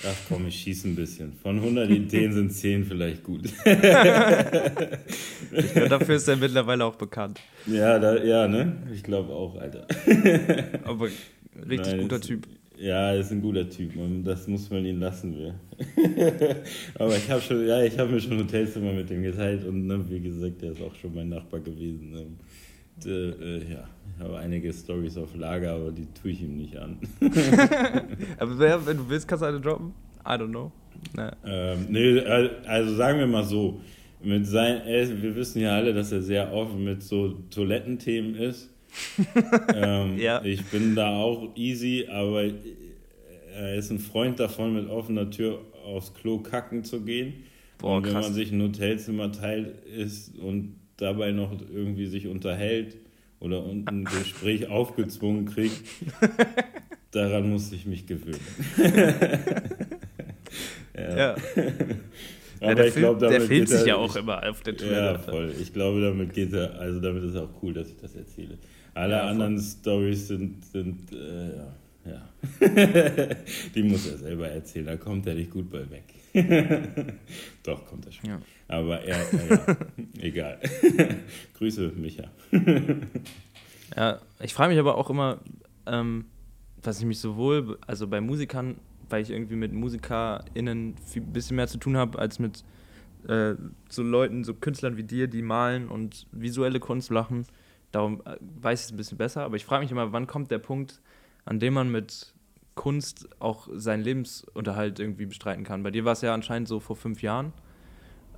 [0.04, 1.32] Ach komm, ich schieße ein bisschen.
[1.42, 3.48] Von 100 Ideen sind 10 vielleicht gut.
[3.64, 4.70] ja,
[5.88, 7.40] dafür ist er mittlerweile auch bekannt.
[7.66, 8.76] Ja, da, ja ne?
[8.94, 9.88] Ich glaube auch, Alter.
[10.84, 11.08] Aber
[11.68, 12.46] richtig Nein, guter Typ.
[12.78, 15.36] Ja, ist ein guter Typ und das muss man ihn lassen.
[15.36, 15.58] Wir.
[16.94, 20.04] Aber ich habe schon, ja, ich habe mir schon Hotelzimmer mit ihm geteilt und ne,
[20.08, 22.12] wie gesagt, der ist auch schon mein Nachbar gewesen.
[22.12, 22.26] Ne?
[23.04, 26.76] Und, äh, ja, ich habe einige Stories auf Lager, aber die tue ich ihm nicht
[26.76, 26.98] an.
[28.38, 29.92] aber wer, wenn du willst, kannst du eine droppen?
[30.24, 30.72] I don't know.
[31.16, 31.30] Nee.
[31.44, 32.20] Ähm, nee,
[32.66, 33.80] also sagen wir mal so,
[34.20, 38.68] mit sein, wir wissen ja alle, dass er sehr offen mit so Toilettenthemen ist
[39.74, 40.42] ähm, ja.
[40.44, 42.44] Ich bin da auch easy, aber
[43.54, 47.44] er ist ein Freund davon, mit offener Tür aufs Klo kacken zu gehen.
[47.78, 48.26] Boah, und wenn krass.
[48.26, 52.96] man sich ein Hotelzimmer teilt ist und dabei noch irgendwie sich unterhält
[53.40, 55.82] oder ein Gespräch aufgezwungen kriegt,
[57.10, 58.40] daran muss ich mich gewöhnen.
[60.94, 61.16] ja.
[61.16, 61.36] ja.
[62.60, 64.96] Aber ja, der, ich glaub, der filmt sich ja auch immer auf der Toilette.
[64.96, 65.54] Ja, voll.
[65.60, 68.58] Ich glaube, damit geht er, also damit ist auch cool, dass ich das erzähle.
[68.94, 71.74] Alle ja, anderen Stories sind, sind äh, ja.
[72.04, 72.28] ja.
[73.74, 76.02] Die muss er selber erzählen, da kommt er nicht gut bei weg.
[77.62, 78.28] Doch, kommt er schon.
[78.28, 78.40] Ja.
[78.68, 79.76] Aber er, ja,
[80.20, 80.60] egal.
[81.54, 82.24] Grüße, Micha.
[83.96, 85.38] ja, ich frage mich aber auch immer,
[85.86, 86.26] ähm,
[86.82, 88.76] dass ich mich sowohl, also bei Musikern,
[89.08, 92.62] weil ich irgendwie mit MusikerInnen ein bisschen mehr zu tun habe, als mit
[93.26, 93.54] äh,
[93.88, 97.46] so Leuten, so Künstlern wie dir, die malen und visuelle Kunst machen
[97.92, 99.44] Darum äh, weiß ich es ein bisschen besser.
[99.44, 101.00] Aber ich frage mich immer, wann kommt der Punkt,
[101.44, 102.34] an dem man mit
[102.74, 105.82] Kunst auch seinen Lebensunterhalt irgendwie bestreiten kann.
[105.82, 107.52] Bei dir war es ja anscheinend so vor fünf Jahren.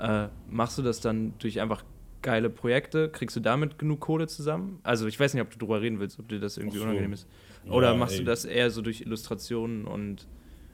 [0.00, 1.84] Äh, machst du das dann durch einfach
[2.22, 3.08] geile Projekte?
[3.08, 4.80] Kriegst du damit genug Kohle zusammen?
[4.82, 6.84] Also ich weiß nicht, ob du drüber reden willst, ob dir das irgendwie so.
[6.84, 7.26] unangenehm ist.
[7.68, 8.20] Oder ja, machst ey.
[8.20, 10.26] du das eher so durch Illustrationen und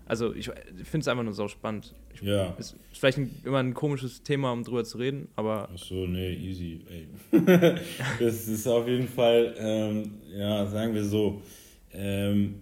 [0.09, 0.49] also ich,
[0.81, 1.93] ich finde es einfach nur so spannend.
[2.15, 2.55] Ich, ja.
[2.59, 5.69] Ist vielleicht ein, immer ein komisches Thema, um drüber zu reden, aber.
[5.73, 7.09] Ach so, nee, easy, ey.
[8.21, 11.43] das ist auf jeden Fall, ähm, ja, sagen wir so,
[11.93, 12.61] ähm,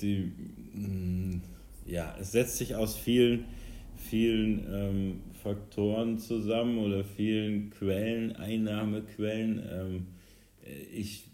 [0.00, 0.32] die,
[0.72, 1.42] mh, mm,
[1.86, 3.44] ja, es setzt sich aus vielen,
[3.96, 9.62] vielen ähm, Faktoren zusammen oder vielen Quellen, Einnahmequellen.
[9.70, 10.06] Ähm,
[10.90, 11.28] ich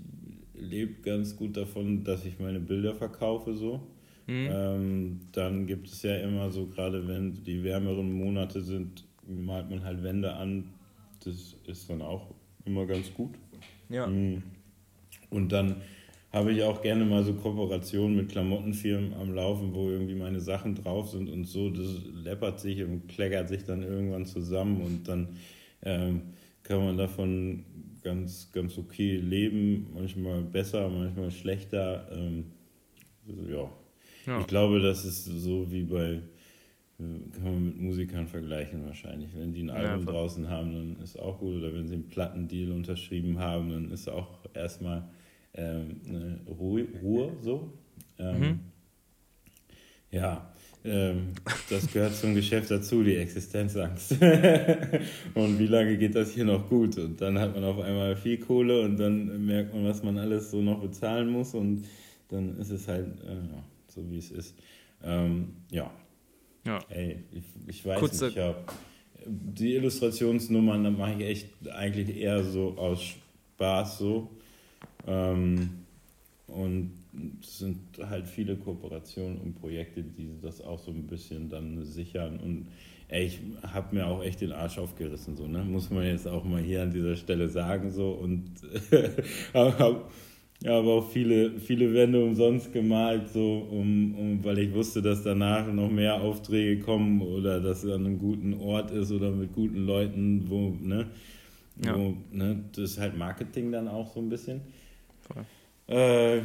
[0.54, 3.86] lebe ganz gut davon, dass ich meine Bilder verkaufe so.
[4.26, 4.48] Mhm.
[4.50, 9.84] Ähm, dann gibt es ja immer so, gerade wenn die wärmeren Monate sind, malt man
[9.84, 10.64] halt Wände an.
[11.24, 13.36] Das ist dann auch immer ganz gut.
[13.88, 14.08] Ja.
[14.08, 14.42] Mhm.
[15.30, 15.76] Und dann
[16.32, 20.76] habe ich auch gerne mal so Kooperationen mit Klamottenfirmen am Laufen, wo irgendwie meine Sachen
[20.76, 21.70] drauf sind und so.
[21.70, 25.28] Das läppert sich und kleckert sich dann irgendwann zusammen und dann
[25.82, 26.22] ähm,
[26.62, 27.64] kann man davon
[28.02, 29.88] ganz, ganz okay leben.
[29.92, 32.08] Manchmal besser, manchmal schlechter.
[32.12, 32.44] Ähm,
[33.28, 33.70] also, ja,
[34.26, 34.40] ja.
[34.40, 36.20] Ich glaube, das ist so wie bei,
[36.98, 39.30] kann man mit Musikern vergleichen wahrscheinlich.
[39.34, 41.56] Wenn die ein Album ja, draußen haben, dann ist auch gut.
[41.56, 45.08] Oder wenn sie einen Plattendeal unterschrieben haben, dann ist auch erstmal
[45.54, 47.72] ähm, eine Ruhe, Ruhe so.
[48.18, 48.60] Ähm, mhm.
[50.10, 50.50] Ja,
[50.82, 51.32] ähm,
[51.68, 54.12] das gehört zum Geschäft dazu, die Existenzangst.
[55.34, 56.96] und wie lange geht das hier noch gut?
[56.98, 60.50] Und dann hat man auf einmal viel Kohle und dann merkt man, was man alles
[60.50, 61.84] so noch bezahlen muss und
[62.28, 63.36] dann ist es halt, äh,
[63.88, 64.56] so wie es ist.
[65.02, 65.90] Ähm, ja.
[66.64, 66.78] ja.
[66.88, 68.54] Ey, ich, ich weiß Kurze nicht, ja.
[69.26, 74.30] Die Illustrationsnummern, da mache ich echt eigentlich eher so aus Spaß so.
[75.06, 75.70] Ähm,
[76.46, 76.92] und
[77.40, 82.38] es sind halt viele Kooperationen und Projekte, die das auch so ein bisschen dann sichern.
[82.38, 82.68] Und
[83.08, 85.64] ey, ich habe mir auch echt den Arsch aufgerissen, so, ne?
[85.64, 88.10] Muss man jetzt auch mal hier an dieser Stelle sagen, so.
[88.10, 88.50] Und
[90.62, 95.22] ja, aber auch viele, viele Wände umsonst gemalt, so, um, um, weil ich wusste, dass
[95.22, 99.54] danach noch mehr Aufträge kommen oder dass es an einem guten Ort ist oder mit
[99.54, 101.06] guten Leuten, wo, ne,
[101.82, 101.96] ja.
[101.96, 104.60] wo, ne, das ist halt Marketing dann auch so ein bisschen.
[105.88, 106.40] Äh,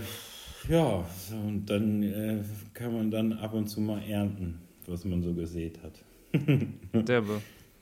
[0.68, 2.44] Ja, und dann äh,
[2.74, 6.04] kann man dann ab und zu mal ernten, was man so gesät hat.
[6.94, 7.42] Derbe.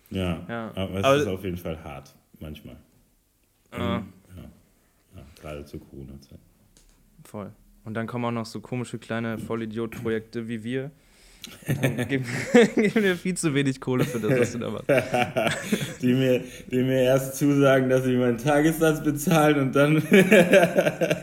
[0.09, 0.71] Ja, Ja.
[0.75, 2.75] aber es Aber- ist auf jeden Fall hart, manchmal.
[3.71, 3.99] Ah.
[3.99, 4.43] Mhm, Ja.
[5.15, 6.39] ja, gerade zur Corona-Zeit.
[7.23, 7.51] Voll.
[7.85, 10.91] Und dann kommen auch noch so komische kleine Vollidiot-Projekte wie wir.
[12.07, 12.25] Geben,
[12.75, 14.87] geben wir viel zu wenig Kohle für das, was du da machst.
[16.01, 19.97] die, mir, die mir erst zusagen, dass sie meinen Tagessatz bezahlen und dann.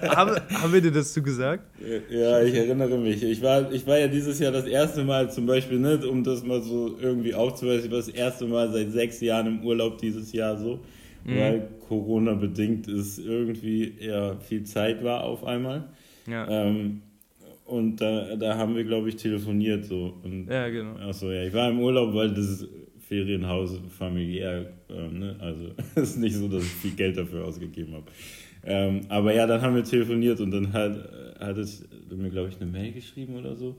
[0.09, 1.65] haben, haben wir dir das zugesagt?
[2.11, 3.23] ja, ich erinnere mich.
[3.23, 6.45] Ich war, ich war ja dieses Jahr das erste Mal zum Beispiel, ne, um das
[6.45, 10.33] mal so irgendwie aufzuweisen, ich war das erste Mal seit sechs Jahren im Urlaub dieses
[10.33, 10.81] Jahr so,
[11.25, 15.89] weil Corona bedingt es irgendwie eher viel Zeit war auf einmal.
[16.27, 16.49] Ja.
[16.49, 17.03] Ähm,
[17.71, 20.15] und da, da haben wir, glaube ich, telefoniert so.
[20.23, 20.97] Und Ja, genau.
[20.97, 22.67] Achso, ja, ich war im Urlaub, weil das
[22.99, 25.37] Ferienhaus familiär, ähm, ne?
[25.41, 28.07] also es ist nicht so, dass ich viel Geld dafür ausgegeben habe.
[28.65, 32.61] Ähm, aber ja, dann haben wir telefoniert und dann hat, hat es mir, glaube ich,
[32.61, 33.75] eine Mail geschrieben oder so.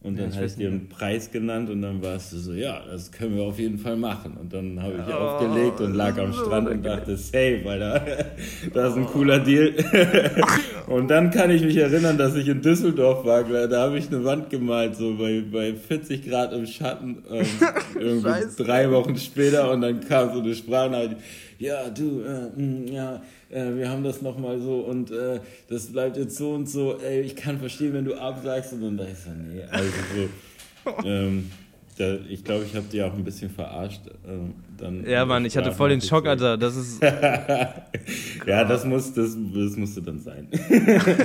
[0.00, 0.80] Und Ja, dann es dir nicht.
[0.80, 3.96] einen Preis genannt und dann warst du so, ja, das können wir auf jeden Fall
[3.96, 4.36] machen.
[4.40, 8.06] Und dann habe ich Oh, aufgelegt und lag am Strand und dachte, safe, Alter,
[8.72, 9.74] das ist ein cooler Deal.
[10.86, 14.22] und dann kann ich mich erinnern, dass ich in Düsseldorf war, da habe ich eine
[14.24, 17.46] Wand gemalt, so bei, bei 40 Grad im Schatten, ähm,
[17.98, 19.70] irgendwie drei Wochen später.
[19.72, 21.16] Und dann kam so eine Sprachnachricht,
[21.58, 26.16] ja, du, äh, mh, ja, äh, wir haben das nochmal so und äh, das bleibt
[26.16, 29.18] jetzt so und so, ey, ich kann verstehen, wenn du absagst und dann dachte ich
[29.18, 31.50] so, nee, also so, ähm,
[31.96, 34.02] da, ich glaube, ich habe die auch ein bisschen verarscht.
[34.26, 36.56] Ähm, dann Ja, Mann, ich hatte voll den Schock, Alter.
[36.56, 37.02] Das ist.
[38.46, 40.48] ja, das, muss, das, das musste dann sein.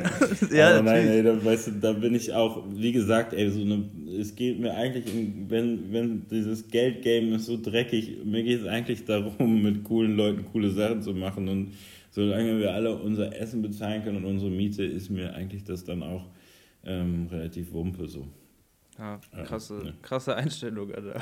[0.52, 3.62] ja, Aber nein, ey, da, weißt du, da bin ich auch, wie gesagt, ey, so
[3.62, 3.90] eine,
[4.20, 5.06] es geht mir eigentlich,
[5.48, 10.46] wenn, wenn dieses Geldgame ist so dreckig, mir geht es eigentlich darum, mit coolen Leuten
[10.52, 11.74] coole Sachen zu machen und
[12.12, 16.04] solange wir alle unser Essen bezahlen können und unsere Miete, ist mir eigentlich das dann
[16.04, 16.26] auch
[16.86, 18.28] ähm, relativ wumpe so.
[18.98, 19.94] Ja, Ja, krasse, ne.
[20.02, 21.22] krasse Einstellung, Alter.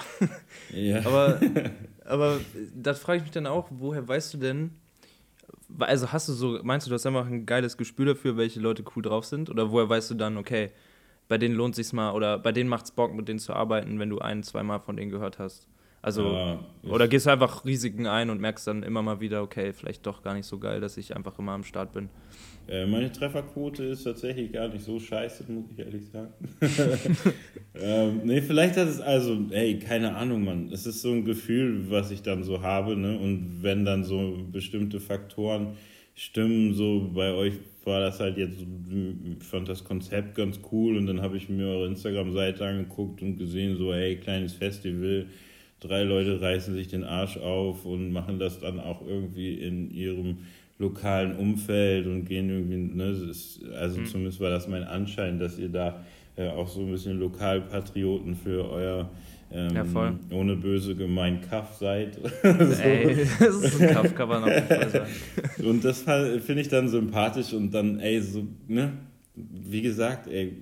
[0.73, 0.99] Ja.
[1.05, 1.39] Aber,
[2.05, 2.39] aber
[2.75, 4.71] das frage ich mich dann auch, woher weißt du denn,
[5.79, 8.83] also hast du so, meinst du, du hast einfach ein geiles Gespür dafür, welche Leute
[8.95, 9.49] cool drauf sind?
[9.49, 10.71] Oder woher weißt du dann, okay,
[11.27, 14.09] bei denen lohnt sich's mal oder bei denen macht's Bock, mit denen zu arbeiten, wenn
[14.09, 15.67] du ein, zweimal von denen gehört hast?
[16.01, 19.71] Also, Ja, oder gehst du einfach Risiken ein und merkst dann immer mal wieder, okay,
[19.71, 22.09] vielleicht doch gar nicht so geil, dass ich einfach immer am Start bin.
[22.67, 26.33] Äh, meine Trefferquote ist tatsächlich gar nicht so scheiße, muss ich ehrlich sagen.
[27.75, 30.69] ähm, nee, vielleicht hat es also, ey, keine Ahnung, Mann.
[30.71, 33.17] Es ist so ein Gefühl, was ich dann so habe, ne?
[33.19, 35.75] Und wenn dann so bestimmte Faktoren
[36.15, 41.07] stimmen, so bei euch war das halt jetzt, ich fand das Konzept ganz cool und
[41.07, 45.25] dann habe ich mir eure Instagram-Seite angeguckt und gesehen, so, ey, kleines Festival,
[45.81, 50.37] drei Leute reißen sich den Arsch auf und machen das dann auch irgendwie in ihrem
[50.79, 55.69] lokalen Umfeld und gehen irgendwie, ne, ist, also zumindest war das mein Anschein, dass ihr
[55.69, 56.03] da
[56.37, 59.09] äh, auch so ein bisschen Lokalpatrioten für euer
[59.51, 60.13] ähm, Ja, voll.
[60.31, 62.17] ohne böse gemeint Kaff seid.
[62.43, 65.09] Ey, das ist ein Kampf, kann man auf jeden Fall sagen.
[65.67, 68.93] Und das finde ich dann sympathisch und dann, ey, so, ne,
[69.35, 70.53] wie gesagt, ey,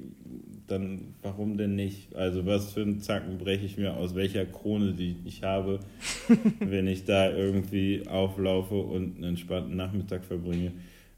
[0.71, 2.15] dann warum denn nicht?
[2.15, 5.79] Also was für einen Zacken breche ich mir aus welcher Krone, die ich habe,
[6.59, 10.71] wenn ich da irgendwie auflaufe und einen entspannten Nachmittag verbringe.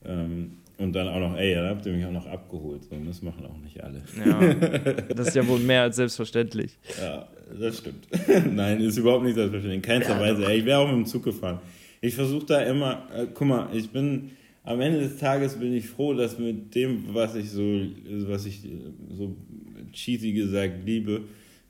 [0.06, 2.84] Ähm, und dann auch noch, ey, dann habt ihr mich auch noch abgeholt.
[2.86, 4.02] So, und das machen auch nicht alle.
[4.18, 4.54] Ja,
[5.16, 6.76] das ist ja wohl mehr als selbstverständlich.
[7.00, 7.28] Ja,
[7.60, 8.08] das stimmt.
[8.52, 9.76] Nein, ist überhaupt nicht selbstverständlich.
[9.76, 10.44] In keinster Weise.
[10.46, 11.60] Ey, ich wäre auch mit dem Zug gefahren.
[12.02, 14.32] Ich versuche da immer, äh, guck mal, ich bin,
[14.64, 17.64] am Ende des Tages bin ich froh, dass mit dem, was ich so,
[18.28, 18.62] was ich
[19.10, 19.36] so
[19.92, 21.22] cheesy gesagt liebe,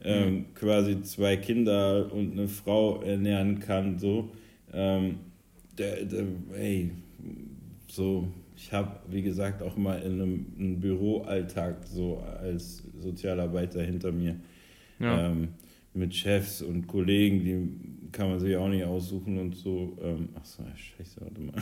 [0.04, 4.30] ähm, quasi zwei Kinder und eine Frau ernähren kann, so.
[4.74, 5.20] Ähm,
[5.78, 6.26] der, der,
[6.58, 6.92] ey,
[7.88, 14.12] so, ich habe, wie gesagt, auch mal in einem, einem Büroalltag so als Sozialarbeiter hinter
[14.12, 14.36] mir.
[15.00, 15.28] Ja.
[15.28, 15.50] Ähm,
[15.94, 17.68] mit Chefs und Kollegen, die
[18.12, 19.98] kann man sich auch nicht aussuchen und so.
[20.02, 21.54] Ähm, ach so, scheiße, warte mal.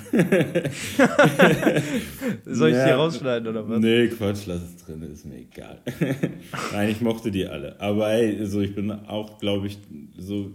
[2.46, 2.86] Soll ich Ja.
[2.86, 3.80] hier rausschneiden oder was?
[3.80, 5.80] Nee, Quatsch, lass es drin, ist mir egal.
[6.74, 7.80] Nein, ich mochte die alle.
[7.80, 9.78] Aber ey, so, ich bin auch, glaube ich,
[10.18, 10.52] so,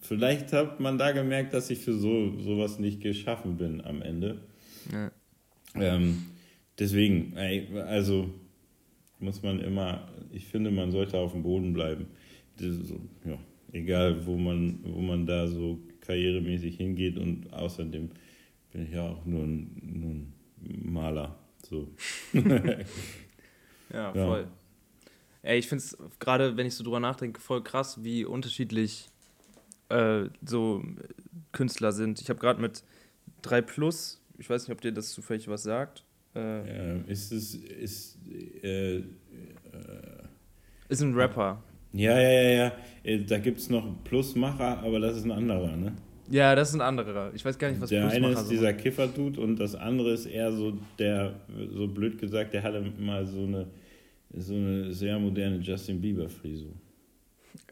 [0.00, 4.40] vielleicht hat man da gemerkt, dass ich für so sowas nicht geschaffen bin am Ende.
[4.92, 5.10] Ja.
[5.74, 6.24] Ähm,
[6.78, 8.28] deswegen, ey, also
[9.20, 12.06] muss man immer, ich finde, man sollte auf dem Boden bleiben.
[12.58, 13.38] So, ja,
[13.72, 18.10] egal, wo man, wo man da so karrieremäßig hingeht und außerdem
[18.72, 20.32] bin ich ja auch nur ein, nur ein
[20.92, 21.38] Maler.
[21.68, 21.88] So.
[23.92, 24.26] Ja, Ja.
[24.26, 24.48] voll.
[25.42, 29.08] Ey, ich finde es gerade, wenn ich so drüber nachdenke, voll krass, wie unterschiedlich
[29.88, 30.84] äh, so
[31.52, 32.20] Künstler sind.
[32.20, 32.82] Ich habe gerade mit
[33.42, 36.04] 3 Plus, ich weiß nicht, ob dir das zufällig was sagt.
[36.34, 37.54] Äh, ist es.
[37.54, 38.18] Ist,
[38.62, 39.02] äh, äh,
[40.90, 41.62] ist ein Rapper.
[41.92, 42.72] Ja, ja, ja, ja.
[43.02, 45.92] Äh, da gibt es noch Plusmacher, aber das ist ein anderer, ne?
[46.30, 47.32] Ja, das ist ein anderer.
[47.34, 50.52] Ich weiß gar nicht, was Der eine ist dieser Kiffer-Dude und das andere ist eher
[50.52, 51.32] so der,
[51.70, 53.66] so blöd gesagt, der hatte mal so eine,
[54.36, 56.72] so eine sehr moderne Justin Bieber-Frisur.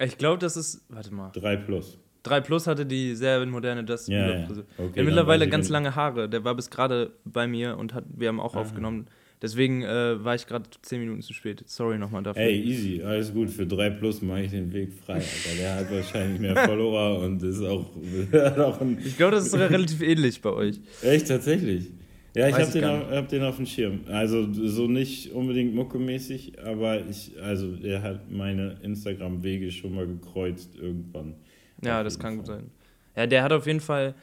[0.00, 1.30] Ich glaube, das ist, warte mal.
[1.34, 1.98] 3 Plus.
[2.22, 4.46] 3 Plus hatte die sehr moderne Justin Ja, Bieber ja.
[4.46, 4.64] Frisur.
[4.78, 6.28] Okay, der mittlerweile ganz lange Haare.
[6.30, 8.60] Der war bis gerade bei mir und hat, wir haben auch Ah.
[8.60, 9.06] aufgenommen.
[9.42, 11.62] Deswegen äh, war ich gerade 10 Minuten zu spät.
[11.66, 12.42] Sorry nochmal dafür.
[12.42, 13.50] Ey, easy, alles gut.
[13.50, 15.56] Für 3 Plus mache ich den Weg frei, Alter.
[15.58, 17.90] Der hat wahrscheinlich mehr Follower und ist auch,
[18.58, 18.98] auch ein.
[19.04, 20.80] Ich glaube, das ist sogar relativ ähnlich bei euch.
[21.02, 21.90] Echt, tatsächlich.
[22.34, 24.00] Ja, ich habe den, auf- hab den auf dem Schirm.
[24.08, 30.76] Also so nicht unbedingt muckemäßig, aber ich, also der hat meine Instagram-Wege schon mal gekreuzt
[30.76, 31.34] irgendwann.
[31.82, 32.56] Ja, das kann gut Fall.
[32.56, 32.70] sein.
[33.16, 34.14] Ja, der hat auf jeden Fall,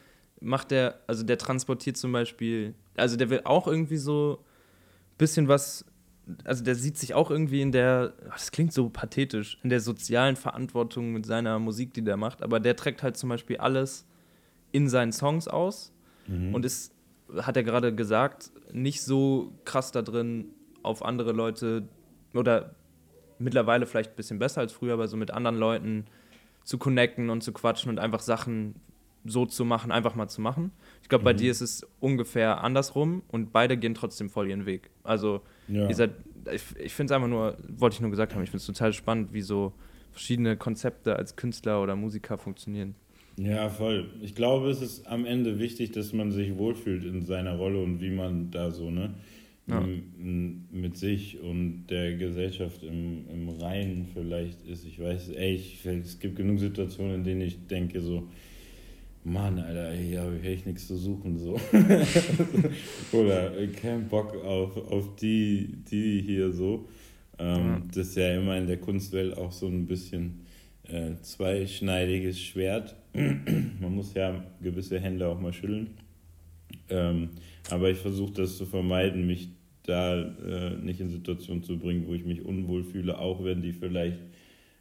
[0.42, 4.40] macht der, also der transportiert zum Beispiel, also der will auch irgendwie so
[5.18, 5.86] bisschen was,
[6.44, 10.36] also der sieht sich auch irgendwie in der, das klingt so pathetisch, in der sozialen
[10.36, 14.06] Verantwortung mit seiner Musik, die der macht, aber der trägt halt zum Beispiel alles
[14.72, 15.92] in seinen Songs aus
[16.28, 16.56] Mhm.
[16.56, 16.94] und ist,
[17.36, 20.46] hat er gerade gesagt, nicht so krass da drin,
[20.82, 21.84] auf andere Leute
[22.34, 22.76] oder
[23.40, 26.06] mittlerweile vielleicht ein bisschen besser als früher, aber so mit anderen Leuten
[26.64, 28.76] zu connecten und zu quatschen und einfach Sachen
[29.26, 30.72] so zu machen, einfach mal zu machen.
[31.02, 31.38] Ich glaube, bei Mhm.
[31.38, 34.90] dir ist es ungefähr andersrum und beide gehen trotzdem voll ihren Weg.
[35.04, 35.88] Also, Ja.
[35.88, 36.12] ihr seid,
[36.54, 38.92] ich, ich finde es einfach nur, wollte ich nur gesagt haben, ich finde es total
[38.94, 39.74] spannend, wie so
[40.12, 42.96] verschiedene Konzepte als Künstler oder Musiker funktionieren.
[43.38, 44.10] Ja, voll.
[44.22, 48.00] Ich glaube, es ist am Ende wichtig, dass man sich wohlfühlt in seiner Rolle und
[48.02, 49.14] wie man da so, ne?
[49.66, 49.82] Ja.
[49.82, 54.86] Mit sich und der Gesellschaft im, im Reinen vielleicht ist.
[54.86, 58.28] Ich weiß, ey, ich, es gibt genug Situationen, in denen ich denke so,
[59.26, 61.60] Mann, Alter, hier habe ich echt nichts zu suchen, so.
[63.18, 66.88] Oder äh, kein Bock auf, auf die, die hier so.
[67.40, 67.82] Ähm, Ja.
[67.94, 70.46] Das ist ja immer in der Kunstwelt auch so ein bisschen
[70.88, 72.96] äh, zweischneidiges Schwert.
[73.14, 75.92] Man muss ja gewisse Hände auch mal schütteln.
[76.90, 77.30] Ähm,
[77.70, 79.50] aber ich versuche das zu vermeiden, mich
[79.84, 83.74] da äh, nicht in Situationen zu bringen, wo ich mich unwohl fühle, auch wenn die
[83.74, 84.20] vielleicht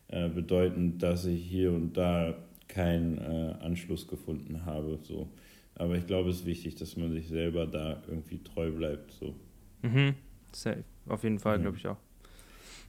[0.08, 2.34] äh, bedeuten, dass ich hier und da
[2.72, 4.98] keinen äh, Anschluss gefunden habe.
[5.02, 5.28] So.
[5.74, 9.12] Aber ich glaube, es ist wichtig, dass man sich selber da irgendwie treu bleibt.
[9.12, 9.34] So.
[9.82, 10.14] Mhm.
[10.52, 10.84] Safe.
[11.06, 11.62] Auf jeden Fall, Mhm.
[11.62, 11.96] glaube ich auch.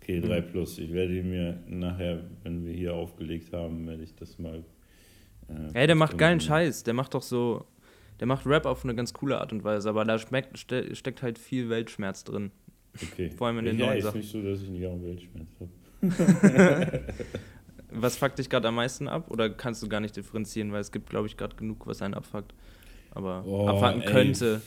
[0.02, 0.80] Okay, 3 plus.
[0.80, 4.64] Ich werde mir nachher, wenn wir hier aufgelegt haben, werde ich das mal.
[5.48, 6.84] Äh, Ey, der macht geilen Scheiß.
[6.84, 7.66] Der macht doch so.
[8.20, 11.24] Der macht Rap auf eine ganz coole Art und Weise, aber da schmeckt, ste steckt
[11.24, 12.52] halt viel Weltschmerz drin.
[13.02, 13.30] Okay.
[13.32, 14.20] Vor allem in den ja, neuen ist Sachen.
[14.20, 15.72] nicht so, dass ich nicht auch Weltschmerz habe.
[17.96, 19.30] Was fuckt dich gerade am meisten ab?
[19.30, 22.14] Oder kannst du gar nicht differenzieren, weil es gibt, glaube ich, gerade genug, was einen
[22.14, 22.54] abfuckt.
[23.12, 24.12] Aber Oh, abfucken ey.
[24.12, 24.62] könnte.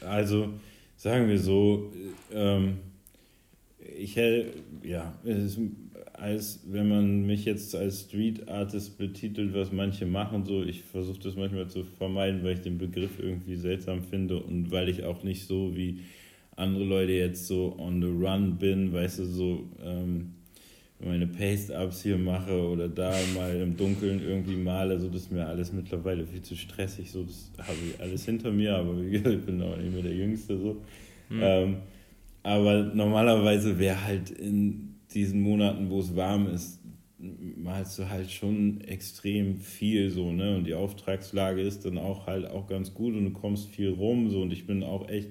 [0.00, 0.48] Also,
[0.96, 1.90] sagen wir so,
[2.32, 2.78] ähm,
[3.96, 4.52] ich hätte,
[4.82, 5.60] ja, es ist,
[6.12, 11.20] als wenn man mich jetzt als Street Artist betitelt, was manche machen, so, ich versuche
[11.20, 15.22] das manchmal zu vermeiden, weil ich den Begriff irgendwie seltsam finde und weil ich auch
[15.22, 16.00] nicht so wie
[16.56, 20.34] andere Leute jetzt so on the run bin, weißt du, so ähm,
[21.00, 25.46] meine Paste-Ups hier mache oder da mal im Dunkeln irgendwie male, so das ist mir
[25.46, 29.34] alles mittlerweile viel zu stressig, so das habe ich alles hinter mir, aber wie gesagt,
[29.34, 30.82] ich bin auch nicht mehr der Jüngste so.
[31.28, 31.40] Hm.
[31.40, 31.76] Ähm,
[32.42, 36.80] aber normalerweise wäre halt in diesen Monaten, wo es warm ist,
[37.18, 40.56] malst du halt schon extrem viel so, ne?
[40.56, 44.30] Und die Auftragslage ist dann auch halt auch ganz gut und du kommst viel rum
[44.30, 45.30] so und ich bin auch echt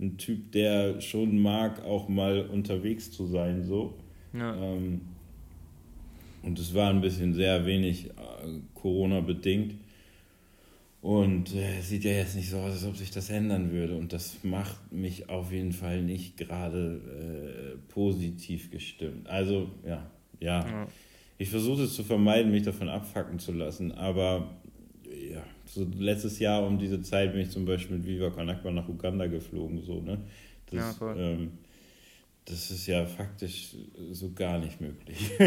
[0.00, 3.94] ein Typ, der schon mag, auch mal unterwegs zu sein so.
[4.32, 4.54] Ja.
[4.54, 5.00] Ähm,
[6.42, 8.12] und es war ein bisschen sehr wenig äh,
[8.74, 9.74] Corona-bedingt.
[11.00, 13.96] Und äh, sieht ja jetzt nicht so aus, als ob sich das ändern würde.
[13.96, 19.28] Und das macht mich auf jeden Fall nicht gerade äh, positiv gestimmt.
[19.28, 20.10] Also, ja,
[20.40, 20.66] ja.
[20.68, 20.88] Ja.
[21.38, 23.92] Ich versuche es zu vermeiden, mich davon abfacken zu lassen.
[23.92, 24.50] Aber
[25.32, 28.72] ja, so letztes Jahr um diese Zeit bin ich zum Beispiel mit Viva Con Agua
[28.72, 29.80] nach Uganda geflogen.
[29.82, 30.18] So, ne?
[30.66, 31.16] Das, Ja, voll.
[31.16, 31.52] ähm,
[32.48, 33.76] das ist ja faktisch
[34.12, 35.30] so gar nicht möglich.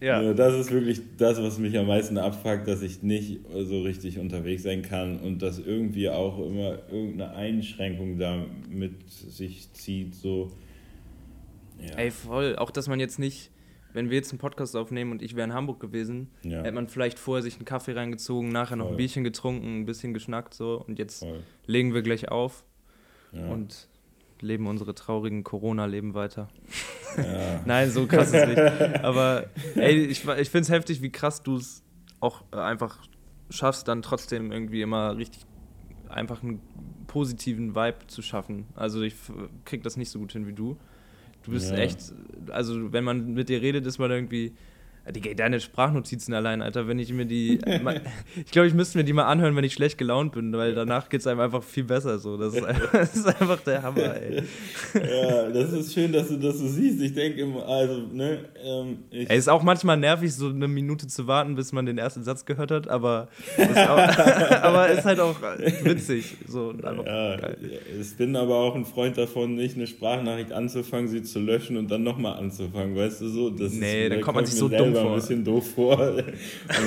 [0.00, 0.22] ja.
[0.22, 4.18] Ja, Das ist wirklich das, was mich am meisten abfuckt, dass ich nicht so richtig
[4.18, 10.14] unterwegs sein kann und dass irgendwie auch immer irgendeine Einschränkung da mit sich zieht.
[10.14, 10.52] So.
[11.80, 11.96] Ja.
[11.96, 12.56] Ey, voll.
[12.56, 13.50] Auch, dass man jetzt nicht,
[13.92, 16.88] wenn wir jetzt einen Podcast aufnehmen und ich wäre in Hamburg gewesen, ja, hätte man
[16.88, 18.96] vielleicht vorher sich einen Kaffee reingezogen, nachher noch ein Voll.
[18.98, 21.40] Bierchen getrunken, ein bisschen geschnackt so und jetzt voll.
[21.66, 22.64] legen wir gleich auf
[23.32, 23.46] Ja.
[23.48, 23.88] und
[24.44, 26.48] leben unsere traurigen Corona-Leben weiter.
[27.16, 27.60] ja.
[27.66, 29.04] Nein, so krass ist es nicht.
[29.04, 31.82] Aber ey, ich, ich finde es heftig, wie krass du es
[32.20, 32.98] auch äh, einfach
[33.50, 35.44] schaffst, dann trotzdem irgendwie immer richtig
[36.08, 36.60] einfach ein
[37.06, 38.66] positiven Vibe zu schaffen.
[38.74, 39.14] Also ich
[39.64, 40.76] krieg das nicht so gut hin wie du.
[41.44, 41.76] Du bist ja.
[41.76, 42.12] echt,
[42.50, 44.54] also wenn man mit dir redet, ist man irgendwie,
[45.12, 47.58] die, deine Sprachnotizen allein, Alter, wenn ich mir die.
[48.36, 51.10] ich glaube, ich müsste mir die mal anhören, wenn ich schlecht gelaunt bin, weil danach
[51.10, 52.38] geht es einem einfach viel besser so.
[52.38, 54.42] Das ist, einfach, das ist einfach der Hammer, ey.
[54.94, 57.02] Ja, das ist schön, dass du das so siehst.
[57.02, 58.46] Ich denke immer, also, ne.
[58.64, 61.98] Ähm, ich ey, ist auch manchmal nervig, so eine Minute zu warten, bis man den
[61.98, 63.28] ersten Satz gehört hat, aber
[63.58, 63.98] ist, auch,
[64.62, 65.36] aber ist halt auch
[65.82, 66.36] witzig.
[66.48, 67.56] So, ja, geil.
[68.00, 71.90] ich bin aber auch ein Freund davon, nicht eine Sprachnachricht anzufangen, sie zu löschen und
[71.90, 73.50] dann nochmal anzufangen, weißt du so?
[73.50, 75.10] Das nee, ist, dann kommt man sich so dumm vor.
[75.10, 75.98] ein bisschen doof vor.
[76.16, 76.24] Und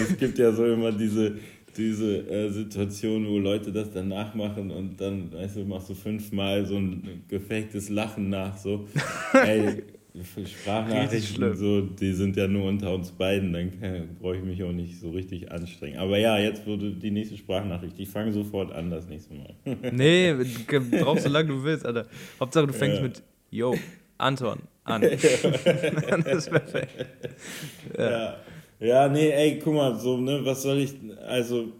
[0.10, 1.36] es gibt ja so immer diese,
[1.78, 6.66] diese äh, Situation, wo Leute das dann nachmachen und dann, weißt du, machst du fünfmal
[6.66, 8.88] so ein gefaktes Lachen nach, so,
[9.34, 9.84] ey,
[10.24, 13.72] Sprachnachrichten, so, die sind ja nur unter uns beiden, dann
[14.20, 15.98] brauche ich mich auch nicht so richtig anstrengen.
[16.00, 18.00] Aber ja, jetzt wurde die nächste Sprachnachricht.
[18.00, 19.54] Ich fange sofort an das nächste Mal.
[19.92, 20.34] nee,
[21.02, 22.08] brauchst so lange du willst, Alter.
[22.40, 23.04] Hauptsache du fängst ja.
[23.04, 23.76] mit Yo,
[24.18, 25.02] Anton, an.
[25.02, 27.06] das ist perfekt.
[27.98, 28.10] Ja.
[28.10, 28.38] ja.
[28.80, 30.94] ja, nee, ey, guck mal, so, ne, was soll ich,
[31.28, 31.74] also,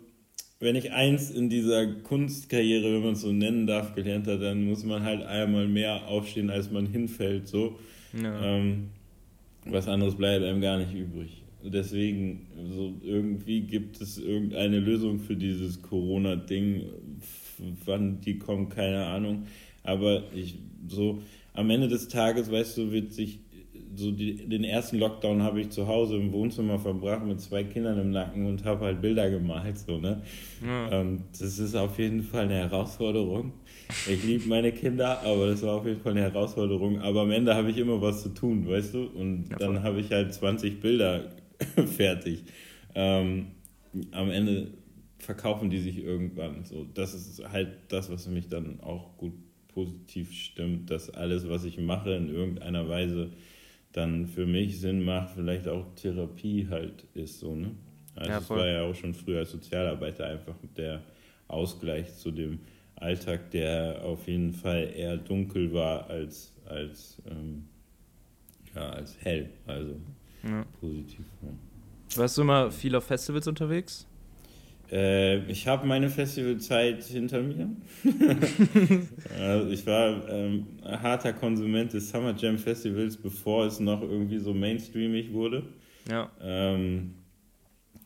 [0.60, 4.66] wenn ich eins in dieser Kunstkarriere, wenn man es so nennen darf, gelernt hat, dann
[4.66, 7.78] muss man halt einmal mehr aufstehen, als man hinfällt, so.
[8.14, 8.42] Ja.
[8.42, 8.90] Ähm,
[9.66, 11.44] was anderes bleibt einem gar nicht übrig.
[11.64, 16.84] Deswegen, so irgendwie gibt es irgendeine Lösung für dieses Corona-Ding.
[17.86, 19.48] Wann die kommt, keine Ahnung.
[19.84, 20.56] Aber ich
[20.88, 21.22] so,
[21.58, 23.40] am Ende des Tages, weißt du, wird sich
[23.96, 28.00] so die, den ersten Lockdown habe ich zu Hause im Wohnzimmer verbracht mit zwei Kindern
[28.00, 30.22] im Nacken und habe halt Bilder gemalt, so, ne?
[30.64, 30.92] Ja.
[30.92, 33.54] Ähm, das ist auf jeden Fall eine Herausforderung.
[34.08, 37.02] Ich liebe meine Kinder, aber das war auf jeden Fall eine Herausforderung.
[37.02, 39.06] Aber am Ende habe ich immer was zu tun, weißt du?
[39.06, 41.32] Und ja, dann habe ich halt 20 Bilder
[41.98, 42.44] fertig.
[42.94, 43.48] Ähm,
[44.12, 44.74] am Ende
[45.18, 46.66] verkaufen die sich irgendwann.
[46.66, 49.34] So, das ist halt das, was mich dann auch gut
[49.78, 53.30] positiv stimmt, dass alles, was ich mache, in irgendeiner Weise
[53.92, 57.76] dann für mich Sinn macht, vielleicht auch Therapie halt ist so, ne?
[58.16, 61.04] Also ja, es war ja auch schon früher als Sozialarbeiter einfach der
[61.48, 62.58] Ausgleich zu dem
[62.96, 67.66] Alltag, der auf jeden Fall eher dunkel war als, als, ähm,
[68.74, 69.96] ja, als hell, also
[70.42, 70.66] ja.
[70.82, 71.26] positiv.
[71.44, 72.20] Ja.
[72.20, 74.08] Warst du immer viel auf Festivals unterwegs?
[74.92, 77.70] Äh, ich habe meine Festivalzeit hinter mir.
[79.40, 84.38] also ich war ähm, ein harter Konsument des Summer Jam Festivals, bevor es noch irgendwie
[84.38, 85.64] so mainstreamig wurde.
[86.10, 86.32] Ja.
[86.42, 87.16] Ähm,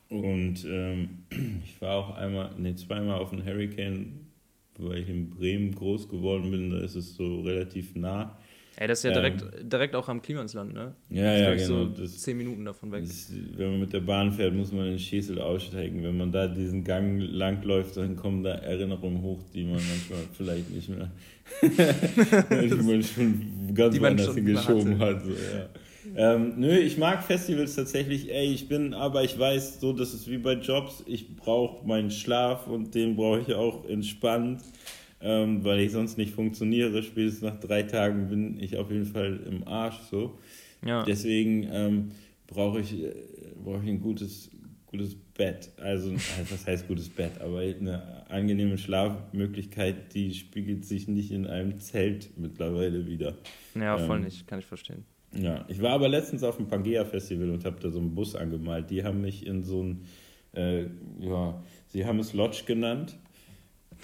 [0.10, 1.10] und ähm,
[1.66, 4.28] ich war auch einmal, nee, zweimal auf dem Hurricane,
[4.78, 6.72] weil ich in Bremen groß geworden bin.
[6.72, 8.38] Da ist es so relativ nah.
[8.78, 10.94] Ey, das ist ja direkt, ähm, direkt auch am Klimansland, ne?
[11.10, 11.66] Ja, ja, genau.
[11.66, 13.04] So das, zehn Minuten davon weg.
[13.06, 16.04] Das, wenn man mit der Bahn fährt, muss man in Schesel aussteigen.
[16.04, 20.70] Wenn man da diesen Gang langläuft, dann kommen da Erinnerungen hoch, die man manchmal vielleicht
[20.70, 21.12] nicht mehr,
[21.62, 25.22] die man schon ganz woanders hingeschoben hat.
[25.22, 25.70] So, ja.
[26.16, 30.30] Ähm, nö, ich mag Festivals tatsächlich, ey, ich bin, aber ich weiß so, das ist
[30.30, 34.62] wie bei Jobs, ich brauche meinen Schlaf und den brauche ich auch entspannt
[35.22, 37.04] ähm, weil ich sonst nicht funktioniere.
[37.04, 40.38] Spätestens nach drei Tagen bin ich auf jeden Fall im Arsch so.
[40.86, 41.04] Ja.
[41.04, 42.12] Deswegen ähm,
[42.48, 43.14] brauche ich, äh,
[43.64, 44.50] brauch ich ein gutes,
[44.86, 45.72] gutes Bett.
[45.78, 47.40] Also, was heißt gutes Bett?
[47.40, 53.38] Aber eine angenehme Schlafmöglichkeit, die spiegelt sich nicht in einem Zelt mittlerweile wieder.
[53.76, 55.06] Ja, voll ähm, nicht, kann ich verstehen.
[55.34, 58.36] Ja, ich war aber letztens auf dem Pangea Festival und habe da so einen Bus
[58.36, 58.90] angemalt.
[58.90, 60.06] Die haben mich in so ein,
[60.54, 60.86] äh,
[61.20, 63.18] ja, sie haben es Lodge genannt.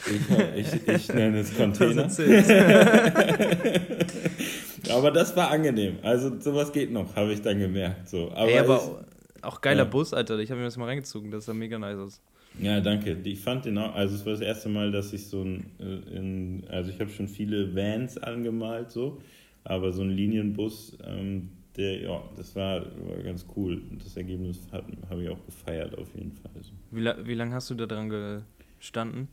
[0.05, 2.03] Ich, ich, ich nenne es Container.
[4.91, 5.97] aber das war angenehm.
[6.03, 8.09] Also sowas geht noch, habe ich dann gemerkt.
[8.09, 8.31] So.
[8.31, 9.89] Aber, Ey, aber ich, auch geiler ja.
[9.89, 10.37] Bus, Alter.
[10.39, 12.21] Ich habe mir das mal reingezogen, das sah mega nice aus.
[12.59, 13.17] Ja, danke.
[13.23, 16.17] Ich fand den auch, also es war das erste Mal, dass ich so ein, äh,
[16.17, 19.21] in, also ich habe schon viele Vans angemalt, so,
[19.63, 23.81] aber so ein Linienbus, ähm, der, ja, das war, war ganz cool.
[24.03, 26.51] Das Ergebnis habe ich auch gefeiert auf jeden Fall.
[26.89, 28.09] Wie, wie lange hast du da dran
[28.79, 29.27] gestanden?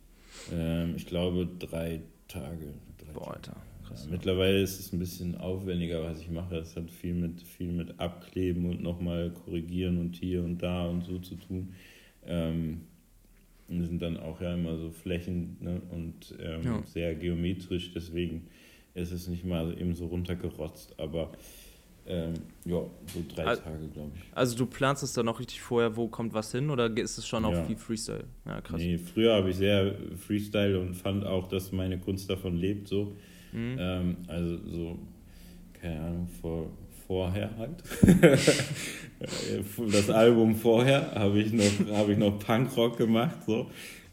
[0.53, 2.74] Ähm, ich glaube drei Tage.
[2.99, 3.57] Drei Boah, Alter.
[3.87, 6.57] Krass, ja, mittlerweile ist es ein bisschen aufwendiger, was ich mache.
[6.57, 11.05] Es hat viel mit, viel mit Abkleben und nochmal korrigieren und hier und da und
[11.05, 11.74] so zu tun.
[12.26, 12.82] Ähm,
[13.68, 16.82] das sind dann auch ja immer so Flächen ne, und ähm, ja.
[16.87, 18.47] sehr geometrisch, deswegen
[18.95, 20.99] ist es nicht mal eben so runtergerotzt.
[20.99, 21.32] Aber
[22.07, 22.34] ähm,
[22.66, 24.22] ja, so drei also, Tage, glaube ich.
[24.34, 27.26] Also du planst es dann auch richtig vorher, wo kommt was hin oder ist es
[27.26, 27.48] schon ja.
[27.48, 28.24] auch viel Freestyle?
[28.44, 28.78] Ja, krass.
[28.78, 29.94] Nee, früher habe ich sehr
[30.26, 33.16] Freestyle und fand auch, dass meine Kunst davon lebt so.
[33.52, 33.76] Mhm.
[33.78, 34.98] Ähm, also so,
[35.80, 36.70] keine Ahnung, vor,
[37.07, 37.82] vorher halt.
[39.92, 43.70] das Album vorher habe ich noch, habe ich noch Punkrock gemacht so.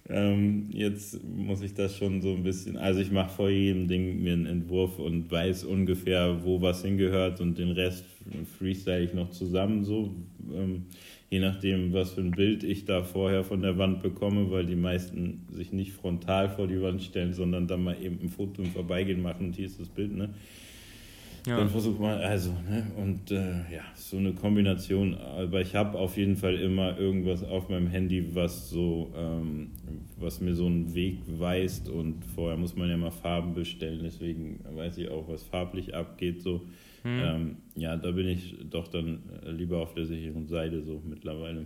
[0.10, 4.22] Ähm, jetzt muss ich das schon so ein bisschen, also ich mache vor jedem Ding
[4.22, 8.06] mir einen Entwurf und weiß ungefähr, wo was hingehört und den Rest
[8.58, 10.14] freestyle ich noch zusammen so.
[10.54, 10.86] Ähm,
[11.30, 14.76] je nachdem, was für ein Bild ich da vorher von der Wand bekomme, weil die
[14.76, 18.72] meisten sich nicht frontal vor die Wand stellen, sondern dann mal eben ein Foto im
[18.72, 20.30] Vorbeigehen machen und hier ist das Bild, ne?
[21.48, 21.58] Ja.
[21.58, 22.86] Dann versucht man, also, ne?
[22.98, 25.16] Und äh, ja, so eine Kombination.
[25.16, 29.72] Aber ich habe auf jeden Fall immer irgendwas auf meinem Handy, was so, ähm,
[30.18, 31.90] was mir so einen Weg weist.
[31.90, 36.44] Und vorher muss man ja mal Farben bestellen, deswegen weiß ich auch, was farblich abgeht.
[36.44, 36.62] So.
[37.04, 37.20] Hm.
[37.20, 41.66] Ähm, ja, da bin ich doch dann lieber auf der sicheren Seite so mittlerweile.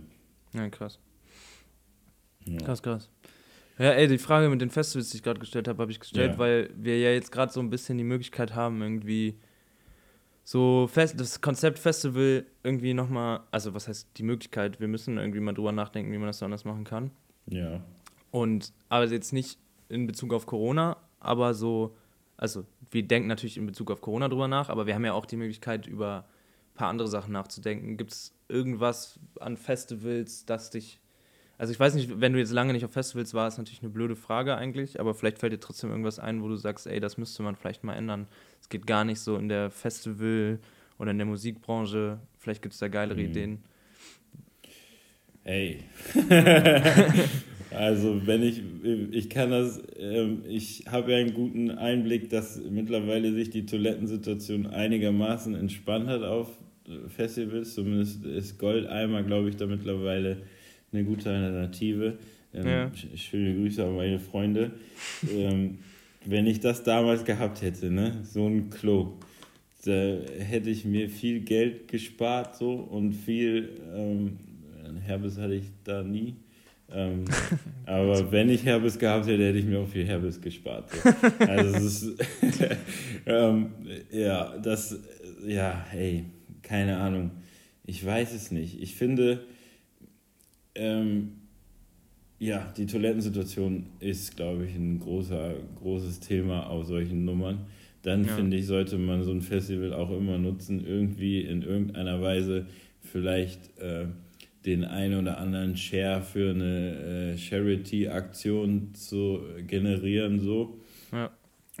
[0.54, 0.98] Ja, krass.
[2.46, 2.58] Ja.
[2.58, 3.10] Krass, krass.
[3.78, 6.32] Ja, ey, die Frage mit den Festivals, die ich gerade gestellt habe, habe ich gestellt,
[6.32, 6.38] ja.
[6.38, 9.38] weil wir ja jetzt gerade so ein bisschen die Möglichkeit haben, irgendwie
[10.46, 15.40] so fest, das Konzept Festival irgendwie nochmal, also was heißt die Möglichkeit, wir müssen irgendwie
[15.40, 17.10] mal drüber nachdenken, wie man das anders machen kann.
[17.46, 17.82] Ja.
[18.30, 21.96] Und, aber jetzt nicht in Bezug auf Corona, aber so,
[22.36, 25.26] also wir denken natürlich in Bezug auf Corona drüber nach, aber wir haben ja auch
[25.26, 27.96] die Möglichkeit, über ein paar andere Sachen nachzudenken.
[27.96, 31.00] Gibt es irgendwas an Festivals, das dich
[31.58, 33.90] also ich weiß nicht, wenn du jetzt lange nicht auf Festivals warst, ist natürlich eine
[33.90, 37.16] blöde Frage eigentlich, aber vielleicht fällt dir trotzdem irgendwas ein, wo du sagst, ey, das
[37.16, 38.26] müsste man vielleicht mal ändern.
[38.60, 40.58] Es geht gar nicht so in der Festival-
[40.98, 42.18] oder in der Musikbranche.
[42.38, 43.24] Vielleicht gibt es da geilere mhm.
[43.24, 43.58] Ideen.
[45.44, 45.78] Ey.
[47.70, 48.62] also wenn ich,
[49.12, 54.66] ich kann das, ähm, ich habe ja einen guten Einblick, dass mittlerweile sich die Toilettensituation
[54.66, 56.48] einigermaßen entspannt hat auf
[57.08, 57.74] Festivals.
[57.74, 60.42] Zumindest ist Goldeimer, glaube ich, da mittlerweile
[60.92, 62.18] eine gute Alternative.
[62.54, 62.90] Ähm, ja.
[63.16, 64.72] Schöne Grüße an meine Freunde.
[65.30, 65.78] ähm,
[66.24, 69.14] wenn ich das damals gehabt hätte, ne, so ein Klo,
[69.84, 74.38] da hätte ich mir viel Geld gespart so und viel ähm,
[75.06, 76.36] Herbes hatte ich da nie.
[76.92, 77.24] Ähm,
[77.86, 80.90] aber wenn ich Herbes gehabt hätte, hätte ich mir auch viel Herbes gespart.
[80.90, 81.10] So.
[81.46, 82.24] Also es ist,
[83.26, 83.70] ähm,
[84.10, 84.98] ja, das,
[85.46, 86.24] ja, hey,
[86.62, 87.30] keine Ahnung.
[87.84, 88.80] Ich weiß es nicht.
[88.82, 89.44] Ich finde,
[90.76, 91.32] ähm,
[92.38, 97.66] ja, die Toilettensituation ist, glaube ich, ein großer, großes Thema auf solchen Nummern.
[98.02, 98.34] Dann ja.
[98.34, 102.66] finde ich, sollte man so ein Festival auch immer nutzen, irgendwie in irgendeiner Weise
[103.00, 104.06] vielleicht äh,
[104.66, 110.80] den einen oder anderen Share für eine äh, Charity-Aktion zu generieren, so.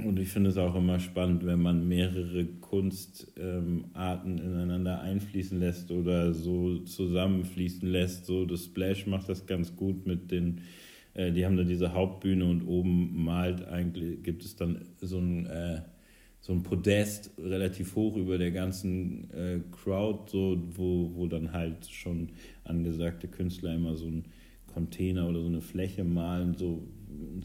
[0.04, 5.90] Und ich finde es auch immer spannend, wenn man mehrere Kunstarten ähm, ineinander einfließen lässt
[5.90, 8.26] oder so zusammenfließen lässt.
[8.26, 10.60] So, das Splash macht das ganz gut mit den,
[11.14, 15.46] äh, die haben da diese Hauptbühne und oben malt eigentlich, gibt es dann so ein,
[15.46, 15.80] äh,
[16.40, 21.86] so ein Podest relativ hoch über der ganzen äh, Crowd, so, wo, wo dann halt
[21.86, 22.32] schon
[22.64, 24.26] angesagte Künstler immer so ein
[24.76, 26.86] Container oder so eine Fläche malen, so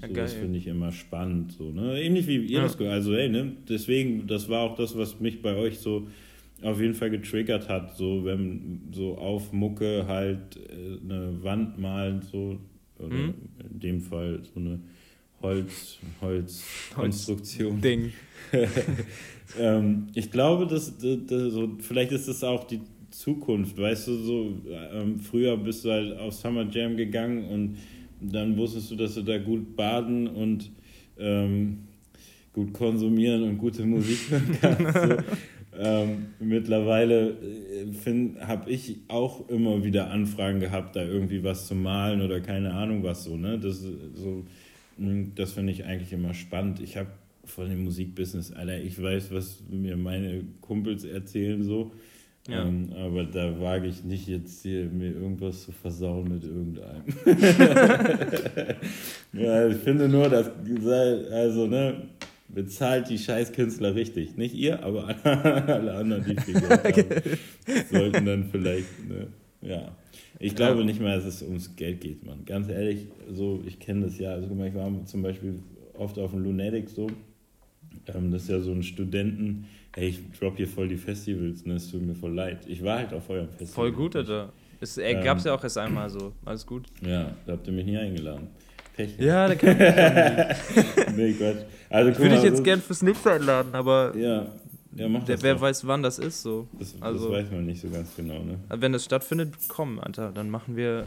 [0.01, 1.53] ja, das finde ich immer spannend.
[1.53, 2.01] So, ne?
[2.01, 2.63] Ähnlich wie ihr ja.
[2.63, 2.93] das gehört.
[2.95, 3.53] Also, ey, ne?
[3.69, 6.07] deswegen, das war auch das, was mich bei euch so
[6.61, 7.95] auf jeden Fall getriggert hat.
[7.95, 12.59] So, wenn so auf Mucke halt äh, eine Wand malen, so,
[12.99, 13.33] oder mhm.
[13.71, 14.79] in dem Fall so eine
[15.41, 17.79] Holz, Holzkonstruktion.
[17.79, 18.11] Ding.
[19.59, 24.15] ähm, ich glaube, dass, dass, dass, so, vielleicht ist das auch die Zukunft, weißt du,
[24.15, 24.53] so
[24.93, 27.77] ähm, früher bist du halt auf Summer Jam gegangen und
[28.21, 30.71] dann wusstest du, dass du da gut baden und
[31.17, 31.79] ähm,
[32.53, 34.93] gut konsumieren und gute Musik hören kannst.
[34.93, 35.17] So.
[35.77, 42.21] ähm, mittlerweile äh, habe ich auch immer wieder Anfragen gehabt, da irgendwie was zu malen
[42.21, 43.37] oder keine Ahnung was so.
[43.37, 43.59] Ne?
[43.59, 44.45] Das, so,
[44.97, 46.81] hm, das finde ich eigentlich immer spannend.
[46.81, 47.09] Ich habe
[47.43, 51.91] von dem Musikbusiness, Alter, ich weiß, was mir meine Kumpels erzählen so.
[52.47, 52.63] Ja.
[52.63, 57.03] Ähm, aber da wage ich nicht jetzt hier mir irgendwas zu versauen mit irgendeinem.
[59.33, 60.49] ja, ich finde nur, dass
[61.31, 62.09] also ne,
[62.47, 64.37] bezahlt die Scheißkünstler richtig.
[64.37, 69.27] Nicht ihr, aber alle anderen, die viel Geld haben, sollten dann vielleicht, ne,
[69.61, 69.95] ja.
[70.39, 70.85] Ich glaube ja.
[70.85, 72.45] nicht mehr, dass es ums Geld geht, man.
[72.45, 74.31] Ganz ehrlich, so, ich kenne das ja.
[74.31, 75.59] Also, ich war zum Beispiel
[75.93, 77.05] oft auf dem Lunatic so.
[78.07, 79.65] Ähm, das ist ja so ein Studenten-
[79.95, 81.75] Ey, ich drop hier voll die Festivals, ne?
[81.75, 82.59] Es tut mir voll leid.
[82.67, 83.73] Ich war halt auf eurem Festival.
[83.73, 84.53] Voll gut, Alter.
[84.79, 86.33] Es äh, ähm, gab's ja auch erst einmal so.
[86.45, 86.87] Alles gut.
[87.01, 88.47] Ja, da habt ihr mich nie eingeladen.
[88.95, 89.17] Pech.
[89.19, 91.65] Ja, da kann ich Nee, Gott.
[91.89, 94.15] Also, ich würde dich jetzt so gern fürs nächste einladen, aber.
[94.15, 94.47] Ja.
[94.93, 95.61] Ja, mach der, das wer doch.
[95.61, 96.67] weiß, wann das ist, so.
[96.77, 98.59] Das, also, das weiß man nicht so ganz genau, ne?
[98.67, 101.05] Wenn das stattfindet, komm, Alter, dann machen wir,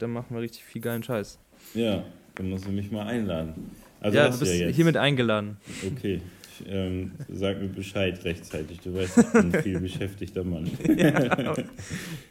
[0.00, 1.38] dann machen wir richtig viel geilen Scheiß.
[1.74, 2.02] Ja,
[2.34, 3.70] dann musst du mich mal einladen.
[4.00, 5.58] Also ja, du bist ja hiermit eingeladen.
[5.86, 6.20] Okay.
[6.66, 8.80] Ähm, sag mir Bescheid rechtzeitig.
[8.80, 10.70] Du weißt, ich bin ein viel beschäftigter Mann.
[10.96, 11.54] Ja.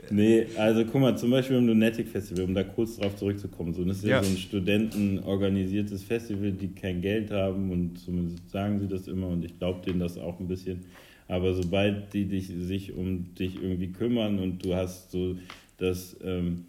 [0.09, 3.73] nee, also guck mal, zum Beispiel im Lunatic Festival, um da kurz drauf zurückzukommen.
[3.73, 8.49] So, das ist ja, ja so ein studentenorganisiertes Festival, die kein Geld haben und zumindest
[8.49, 10.81] sagen sie das immer und ich glaube denen das auch ein bisschen.
[11.27, 15.37] Aber sobald die dich, sich um dich irgendwie kümmern und du hast so
[15.77, 16.65] das, ähm,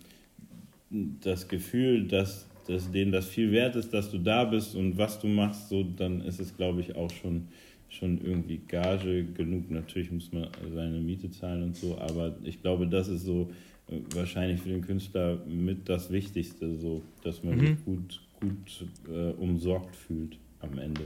[0.90, 5.19] das Gefühl, dass dass denen das viel wert ist, dass du da bist und was
[5.19, 7.49] du machst, so dann ist es, glaube ich, auch schon,
[7.89, 9.71] schon irgendwie Gage genug.
[9.71, 13.51] Natürlich muss man seine Miete zahlen und so, aber ich glaube, das ist so
[13.89, 17.67] äh, wahrscheinlich für den Künstler mit das Wichtigste, so dass man mhm.
[17.67, 21.03] sich gut, gut äh, umsorgt fühlt am Ende.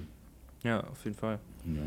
[0.62, 1.38] Ja, auf jeden Fall.
[1.66, 1.82] Ja.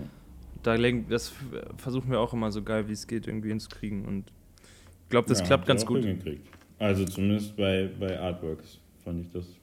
[0.64, 0.78] Da
[1.10, 1.34] das
[1.78, 4.26] versuchen wir auch immer so geil, wie es geht, irgendwie hinzukriegen und
[5.10, 6.06] ich glaube, das ja, klappt ganz gut.
[6.78, 9.59] Also zumindest bei, bei Artworks fand ich das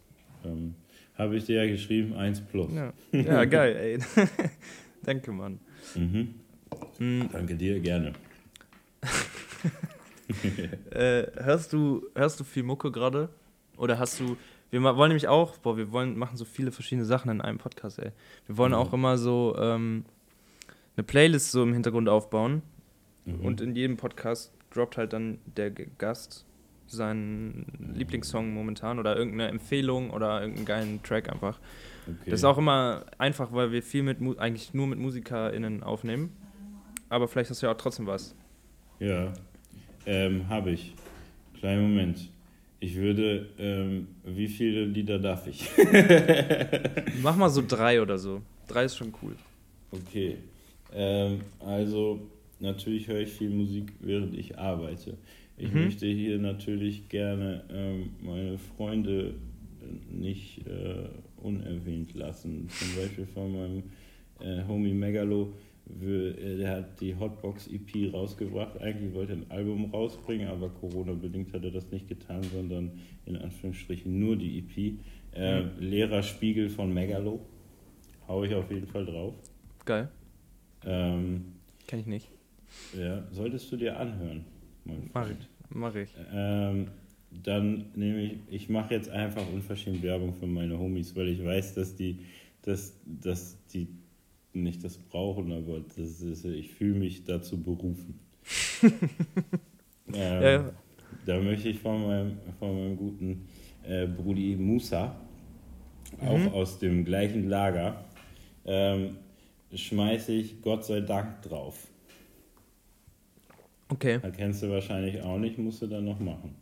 [0.47, 0.75] ähm,
[1.17, 2.71] habe ich dir ja geschrieben, 1 plus.
[2.73, 4.27] Ja, ja geil, ey.
[5.03, 5.59] Danke, Mann.
[5.95, 6.35] Mhm.
[6.99, 7.29] Mhm.
[7.33, 8.13] Danke dir, gerne.
[10.91, 13.29] äh, hörst, du, hörst du viel Mucke gerade?
[13.77, 14.37] Oder hast du.
[14.71, 17.99] Wir wollen nämlich auch, boah, wir wollen machen so viele verschiedene Sachen in einem Podcast,
[18.01, 18.11] ey.
[18.47, 18.79] Wir wollen mhm.
[18.79, 20.05] auch immer so ähm,
[20.97, 22.63] eine Playlist so im Hintergrund aufbauen.
[23.25, 23.41] Mhm.
[23.41, 26.45] Und in jedem Podcast droppt halt dann der Gast
[26.87, 31.59] seinen Lieblingssong momentan oder irgendeine Empfehlung oder irgendeinen geilen Track einfach.
[32.07, 32.31] Okay.
[32.31, 36.31] Das ist auch immer einfach, weil wir viel mit, eigentlich nur mit MusikerInnen aufnehmen.
[37.09, 38.35] Aber vielleicht hast du ja auch trotzdem was.
[39.01, 39.33] Ja,
[40.07, 40.95] ähm, habe ich.
[41.59, 42.31] Kleinen Moment.
[42.79, 45.69] Ich würde, ähm, wie viele Lieder darf ich?
[47.23, 48.43] Mach mal so drei oder so.
[48.69, 49.35] Drei ist schon cool.
[49.91, 50.37] Okay.
[50.93, 52.21] Ähm, also,
[52.61, 55.17] natürlich höre ich viel Musik, während ich arbeite.
[55.59, 55.85] Ich mhm.
[55.85, 59.35] möchte hier natürlich gerne ähm, meine Freunde
[60.11, 61.09] nicht äh,
[61.43, 62.69] unerwähnt lassen.
[62.69, 63.83] Zum Beispiel von meinem
[64.41, 65.55] äh, Homie Megalo,
[66.01, 68.81] äh, der hat die Hotbox EP rausgebracht.
[68.81, 72.91] Eigentlich wollte er ein Album rausbringen, aber Corona-bedingt hat er das nicht getan, sondern
[73.25, 74.99] in Anführungsstrichen nur die EP.
[75.35, 75.71] Äh, mhm.
[75.79, 77.41] Leerer Spiegel von Megalo.
[78.29, 79.35] Hau ich auf jeden Fall drauf.
[79.85, 80.09] Geil.
[80.85, 81.53] Ähm,
[81.87, 82.29] Kenn ich nicht.
[82.99, 84.45] Ja, solltest du dir anhören.
[85.13, 85.37] Mach ich.
[85.71, 86.11] Mach ich.
[86.33, 86.89] Ähm,
[87.43, 91.75] dann nehme ich, ich mache jetzt einfach unverschämt Werbung für meine Homies, weil ich weiß,
[91.75, 92.21] dass die,
[92.63, 93.89] dass, dass die
[94.53, 98.19] nicht das brauchen, aber das ist, ich fühle mich dazu berufen.
[100.13, 100.73] ähm, ja.
[101.27, 103.49] Da möchte ich von meinem, von meinem guten
[103.83, 105.17] äh, Brudi Musa,
[106.21, 106.29] mhm.
[106.29, 108.05] auch aus dem gleichen Lager,
[108.65, 109.17] ähm,
[109.75, 111.89] schmeiße ich Gott sei Dank drauf.
[113.89, 114.19] Okay.
[114.23, 116.55] Erkennst du wahrscheinlich auch nicht, musst du dann noch machen.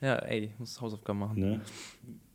[0.00, 1.40] Ja, ey, ich muss Hausaufgaben machen.
[1.40, 1.60] Ne?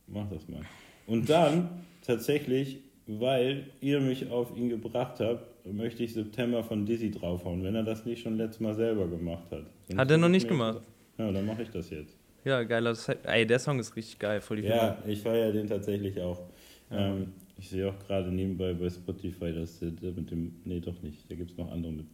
[0.07, 0.61] Mach das mal.
[1.07, 1.69] Und dann
[2.05, 7.75] tatsächlich, weil ihr mich auf ihn gebracht habt, möchte ich September von Dizzy draufhauen, wenn
[7.75, 9.63] er das nicht schon letztes Mal selber gemacht hat.
[9.87, 10.81] Sonst hat er noch nicht gemacht?
[11.17, 12.17] Ja, dann mache ich das jetzt.
[12.43, 12.93] Ja, geiler.
[13.23, 15.09] Ey, der Song ist richtig geil, voll die Ja, Film.
[15.13, 16.41] ich feiere den tatsächlich auch.
[16.89, 17.13] Ja.
[17.13, 17.27] Ähm,
[17.57, 20.55] ich sehe auch gerade nebenbei bei Spotify, dass der, der mit dem.
[20.65, 21.31] Nee, doch nicht.
[21.31, 22.05] Da gibt es noch andere mit.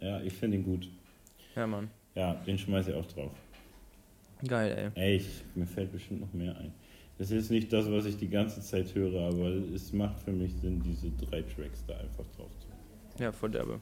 [0.00, 0.90] Ja, ich finde ihn gut.
[1.56, 1.90] Ja, Mann.
[2.14, 3.32] Ja, den schmeiße ich auch drauf.
[4.46, 5.02] Geil, ey.
[5.02, 6.72] Ey, ich, mir fällt bestimmt noch mehr ein.
[7.18, 10.54] Das ist nicht das, was ich die ganze Zeit höre, aber es macht für mich
[10.56, 13.22] Sinn, diese drei Tracks da einfach drauf zu.
[13.22, 13.80] Ja, voll derbe.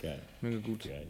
[0.00, 0.20] Geil.
[0.40, 0.82] Mega gut.
[0.82, 1.06] Geil.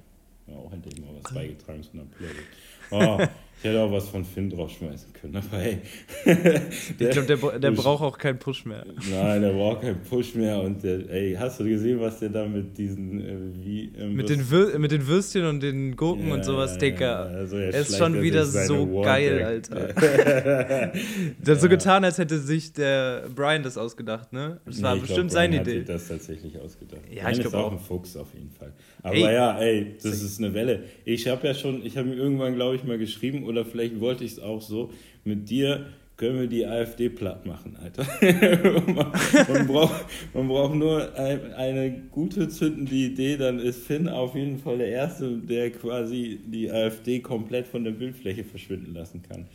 [0.47, 2.47] Ja, auch endlich mal was beigetragen zu einer Playlist.
[2.93, 3.19] Oh,
[3.63, 5.79] ich hätte auch was von Finn draufschmeißen können, aber hey.
[6.99, 8.85] ich glaube, der, der braucht auch keinen Push mehr.
[9.09, 10.61] Nein, der braucht keinen Push mehr.
[10.61, 13.93] Und der, ey, hast du gesehen, was der da mit diesen, äh, wie.
[13.97, 17.31] Ähm, mit, den Wür mit den Würstchen und den Gurken ja, und sowas, Dicker.
[17.31, 19.93] Ja, also er ist schon wieder so geil, Alter.
[19.95, 24.61] der hat so getan, als hätte sich der Brian das ausgedacht, ne?
[24.65, 25.83] Das nee, war bestimmt glaub, seine Idee.
[25.83, 27.03] Hat das tatsächlich ausgedacht.
[27.09, 27.71] Ja, Brian ich glaube auch.
[27.71, 28.73] ein Fuchs auf jeden Fall.
[29.05, 30.83] Aber ey, ja, ey, das ist eine Welle.
[31.05, 34.25] Ich habe ja schon, ich habe mir irgendwann, glaube ich, mal geschrieben, oder vielleicht wollte
[34.25, 34.91] ich es auch so,
[35.25, 38.07] mit dir können wir die AfD platt machen, Alter.
[39.53, 40.05] man, braucht,
[40.35, 44.89] man braucht nur ein, eine gute zündende Idee, dann ist Finn auf jeden Fall der
[44.89, 49.49] Erste, der quasi die AfD komplett von der Bildfläche verschwinden lassen kann.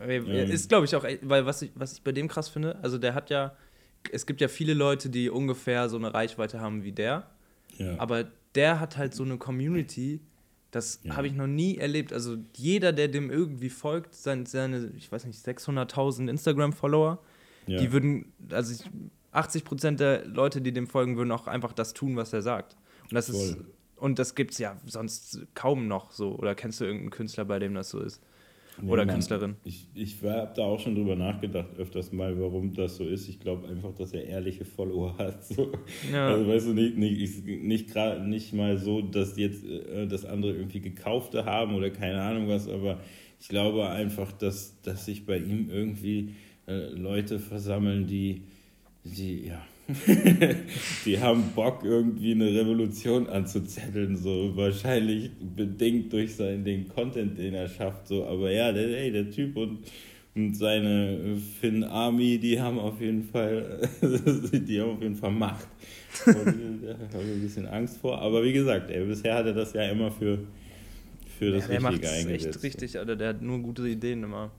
[0.00, 0.26] Ähm.
[0.26, 3.14] Ist, glaube ich, auch, weil was ich, was ich bei dem krass finde, also der
[3.14, 3.54] hat ja,
[4.12, 7.28] es gibt ja viele Leute, die ungefähr so eine Reichweite haben wie der,
[7.78, 7.98] ja.
[7.98, 8.24] aber
[8.54, 10.20] der hat halt so eine Community,
[10.70, 11.16] das ja.
[11.16, 12.12] habe ich noch nie erlebt.
[12.12, 17.18] Also jeder, der dem irgendwie folgt, seine, seine ich weiß nicht, 600.000 Instagram-Follower,
[17.66, 17.78] ja.
[17.78, 18.90] die würden, also ich,
[19.32, 22.76] 80 Prozent der Leute, die dem folgen, würden auch einfach das tun, was er sagt.
[23.04, 23.40] Und das Voll.
[23.40, 23.56] ist
[23.98, 26.36] und das gibt es ja sonst kaum noch so.
[26.36, 28.22] Oder kennst du irgendeinen Künstler, bei dem das so ist?
[28.80, 29.56] Nee, Oder Künstlerin.
[29.64, 33.28] Ich, ich habe da auch schon drüber nachgedacht, öfters mal, warum das so ist.
[33.28, 35.38] Ich glaube einfach, dass er ehrliche Follower hat.
[35.48, 35.72] So.
[36.12, 36.28] Ja.
[36.28, 37.94] Also weißt du, nicht, nicht, nicht,
[38.26, 42.68] nicht mal so, dass jetzt äh, das andere irgendwie gekaufte haben oder keine Ahnung was,
[42.68, 43.00] aber
[43.40, 46.34] ich glaube einfach, dass, dass sich bei ihm irgendwie
[46.66, 48.42] äh, Leute versammeln, die,
[49.04, 49.62] die, ja,
[51.06, 57.54] die haben Bock, irgendwie eine Revolution anzuzetteln, so wahrscheinlich bedingt durch seinen, den Content, den
[57.54, 59.78] er schafft, so, aber ja, der, ey, der Typ und,
[60.34, 65.68] und seine Finn Army, die haben auf jeden Fall, die haben auf jeden Fall Macht.
[66.26, 69.54] Und da habe ich ein bisschen Angst vor, aber wie gesagt, ey, bisher hat er
[69.54, 70.38] das ja immer für,
[71.38, 72.56] für das ja, Richtige eingesetzt.
[72.56, 74.50] echt richtig, Alter, der hat nur gute Ideen immer.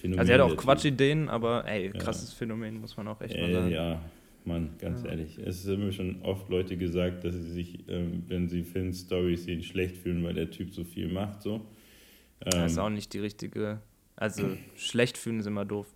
[0.00, 2.36] Phänomen also er hat auch Quatschideen, aber ey, krasses ja.
[2.38, 3.70] Phänomen, muss man auch echt mal sagen.
[3.70, 4.00] Ja,
[4.46, 5.10] Mann, ganz ja.
[5.10, 5.38] ehrlich.
[5.38, 9.62] Es haben mir schon oft Leute gesagt, dass sie sich, ähm, wenn sie Film-Stories sehen,
[9.62, 11.42] schlecht fühlen, weil der Typ so viel macht.
[11.42, 11.54] So.
[11.54, 13.80] Ähm, das ist auch nicht die richtige.
[14.16, 15.86] Also schlecht fühlen ist immer doof.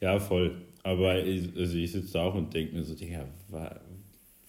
[0.00, 0.56] Ja, voll.
[0.82, 3.80] Aber ich, also ich sitze da auch und denke mir so, Digga, wa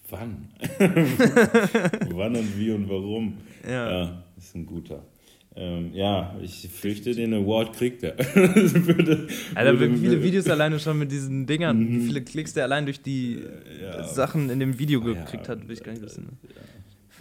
[0.10, 0.50] wann?
[0.80, 3.38] wann und wie und warum?
[3.68, 3.92] Ja.
[3.92, 5.04] ja, ist ein guter.
[5.60, 8.16] Ähm, ja, ich fürchte, den Award kriegt er.
[8.36, 11.96] würde, Alter, wie viele Videos alleine schon mit diesen Dingern, mhm.
[11.96, 13.42] wie viele Klicks der allein durch die
[13.82, 16.38] ja, Sachen in dem Video gekriegt ja, hat, will ich gar nicht wissen.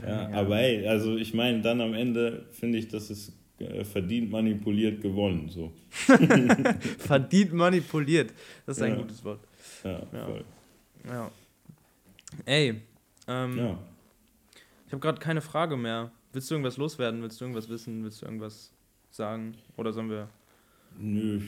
[0.03, 3.85] Ja, ja aber hey, also ich meine, dann am Ende finde ich, dass es äh,
[3.85, 5.49] verdient manipuliert gewonnen.
[5.49, 5.73] So.
[6.99, 8.35] verdient manipuliert,
[8.67, 9.41] das ist ein gutes Wort.
[9.83, 10.45] Ja, voll.
[11.07, 11.31] Ja.
[12.45, 12.75] Ey,
[13.29, 13.79] ähm,
[14.87, 16.11] ich habe gerade keine Frage mehr.
[16.37, 17.23] Willst du irgendwas loswerden?
[17.23, 18.05] Willst du irgendwas wissen?
[18.05, 18.71] Willst du irgendwas
[19.09, 19.55] sagen?
[19.79, 20.29] Oder sollen wir.
[20.99, 21.41] Nö,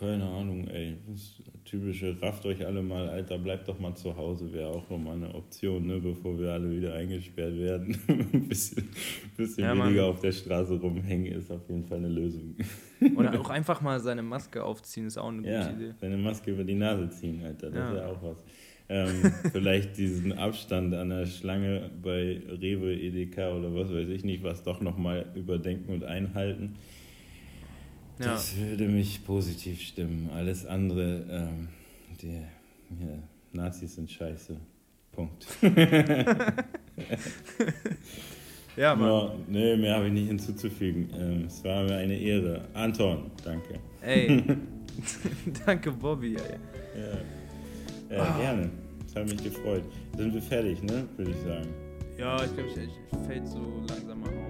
[0.00, 0.96] keine Ahnung, ey.
[1.06, 5.16] Das typische, rafft euch alle mal, Alter, bleibt doch mal zu Hause, wäre auch nochmal
[5.16, 7.98] eine Option, ne, bevor wir alle wieder eingesperrt werden.
[8.08, 8.88] ein bisschen,
[9.36, 12.56] bisschen ja, weniger auf der Straße rumhängen ist auf jeden Fall eine Lösung.
[13.16, 15.94] Oder auch einfach mal seine Maske aufziehen, ist auch eine ja, gute Idee.
[16.00, 17.92] Seine Maske über die Nase ziehen, Alter, das ja.
[17.92, 18.42] wäre auch was.
[18.92, 24.42] Ähm, vielleicht diesen Abstand an der Schlange bei Rewe, Edeka oder was weiß ich nicht,
[24.42, 26.76] was doch nochmal überdenken und einhalten.
[28.18, 28.26] Ja.
[28.26, 30.28] Das würde mich positiv stimmen.
[30.34, 31.68] Alles andere, ähm,
[32.20, 32.42] die
[33.00, 33.18] ja,
[33.52, 34.58] Nazis sind scheiße.
[35.10, 35.46] Punkt.
[38.76, 39.08] ja, Mann.
[39.08, 41.08] No, nee, mehr habe ich nicht hinzuzufügen.
[41.18, 42.68] Ähm, es war mir eine Ehre.
[42.74, 43.80] Anton, danke.
[44.02, 44.42] Ey,
[45.66, 46.36] danke Bobby.
[46.36, 46.58] Ey.
[47.00, 47.18] Ja.
[48.14, 48.40] Ja, oh.
[48.40, 48.81] gerne.
[49.12, 49.84] Das hat mich gefreut.
[50.16, 51.06] Sind wir fertig, ne?
[51.18, 51.68] Würde ich sagen.
[52.16, 54.41] Ja, ich glaube, ich, ich fällt so langsam mal auf.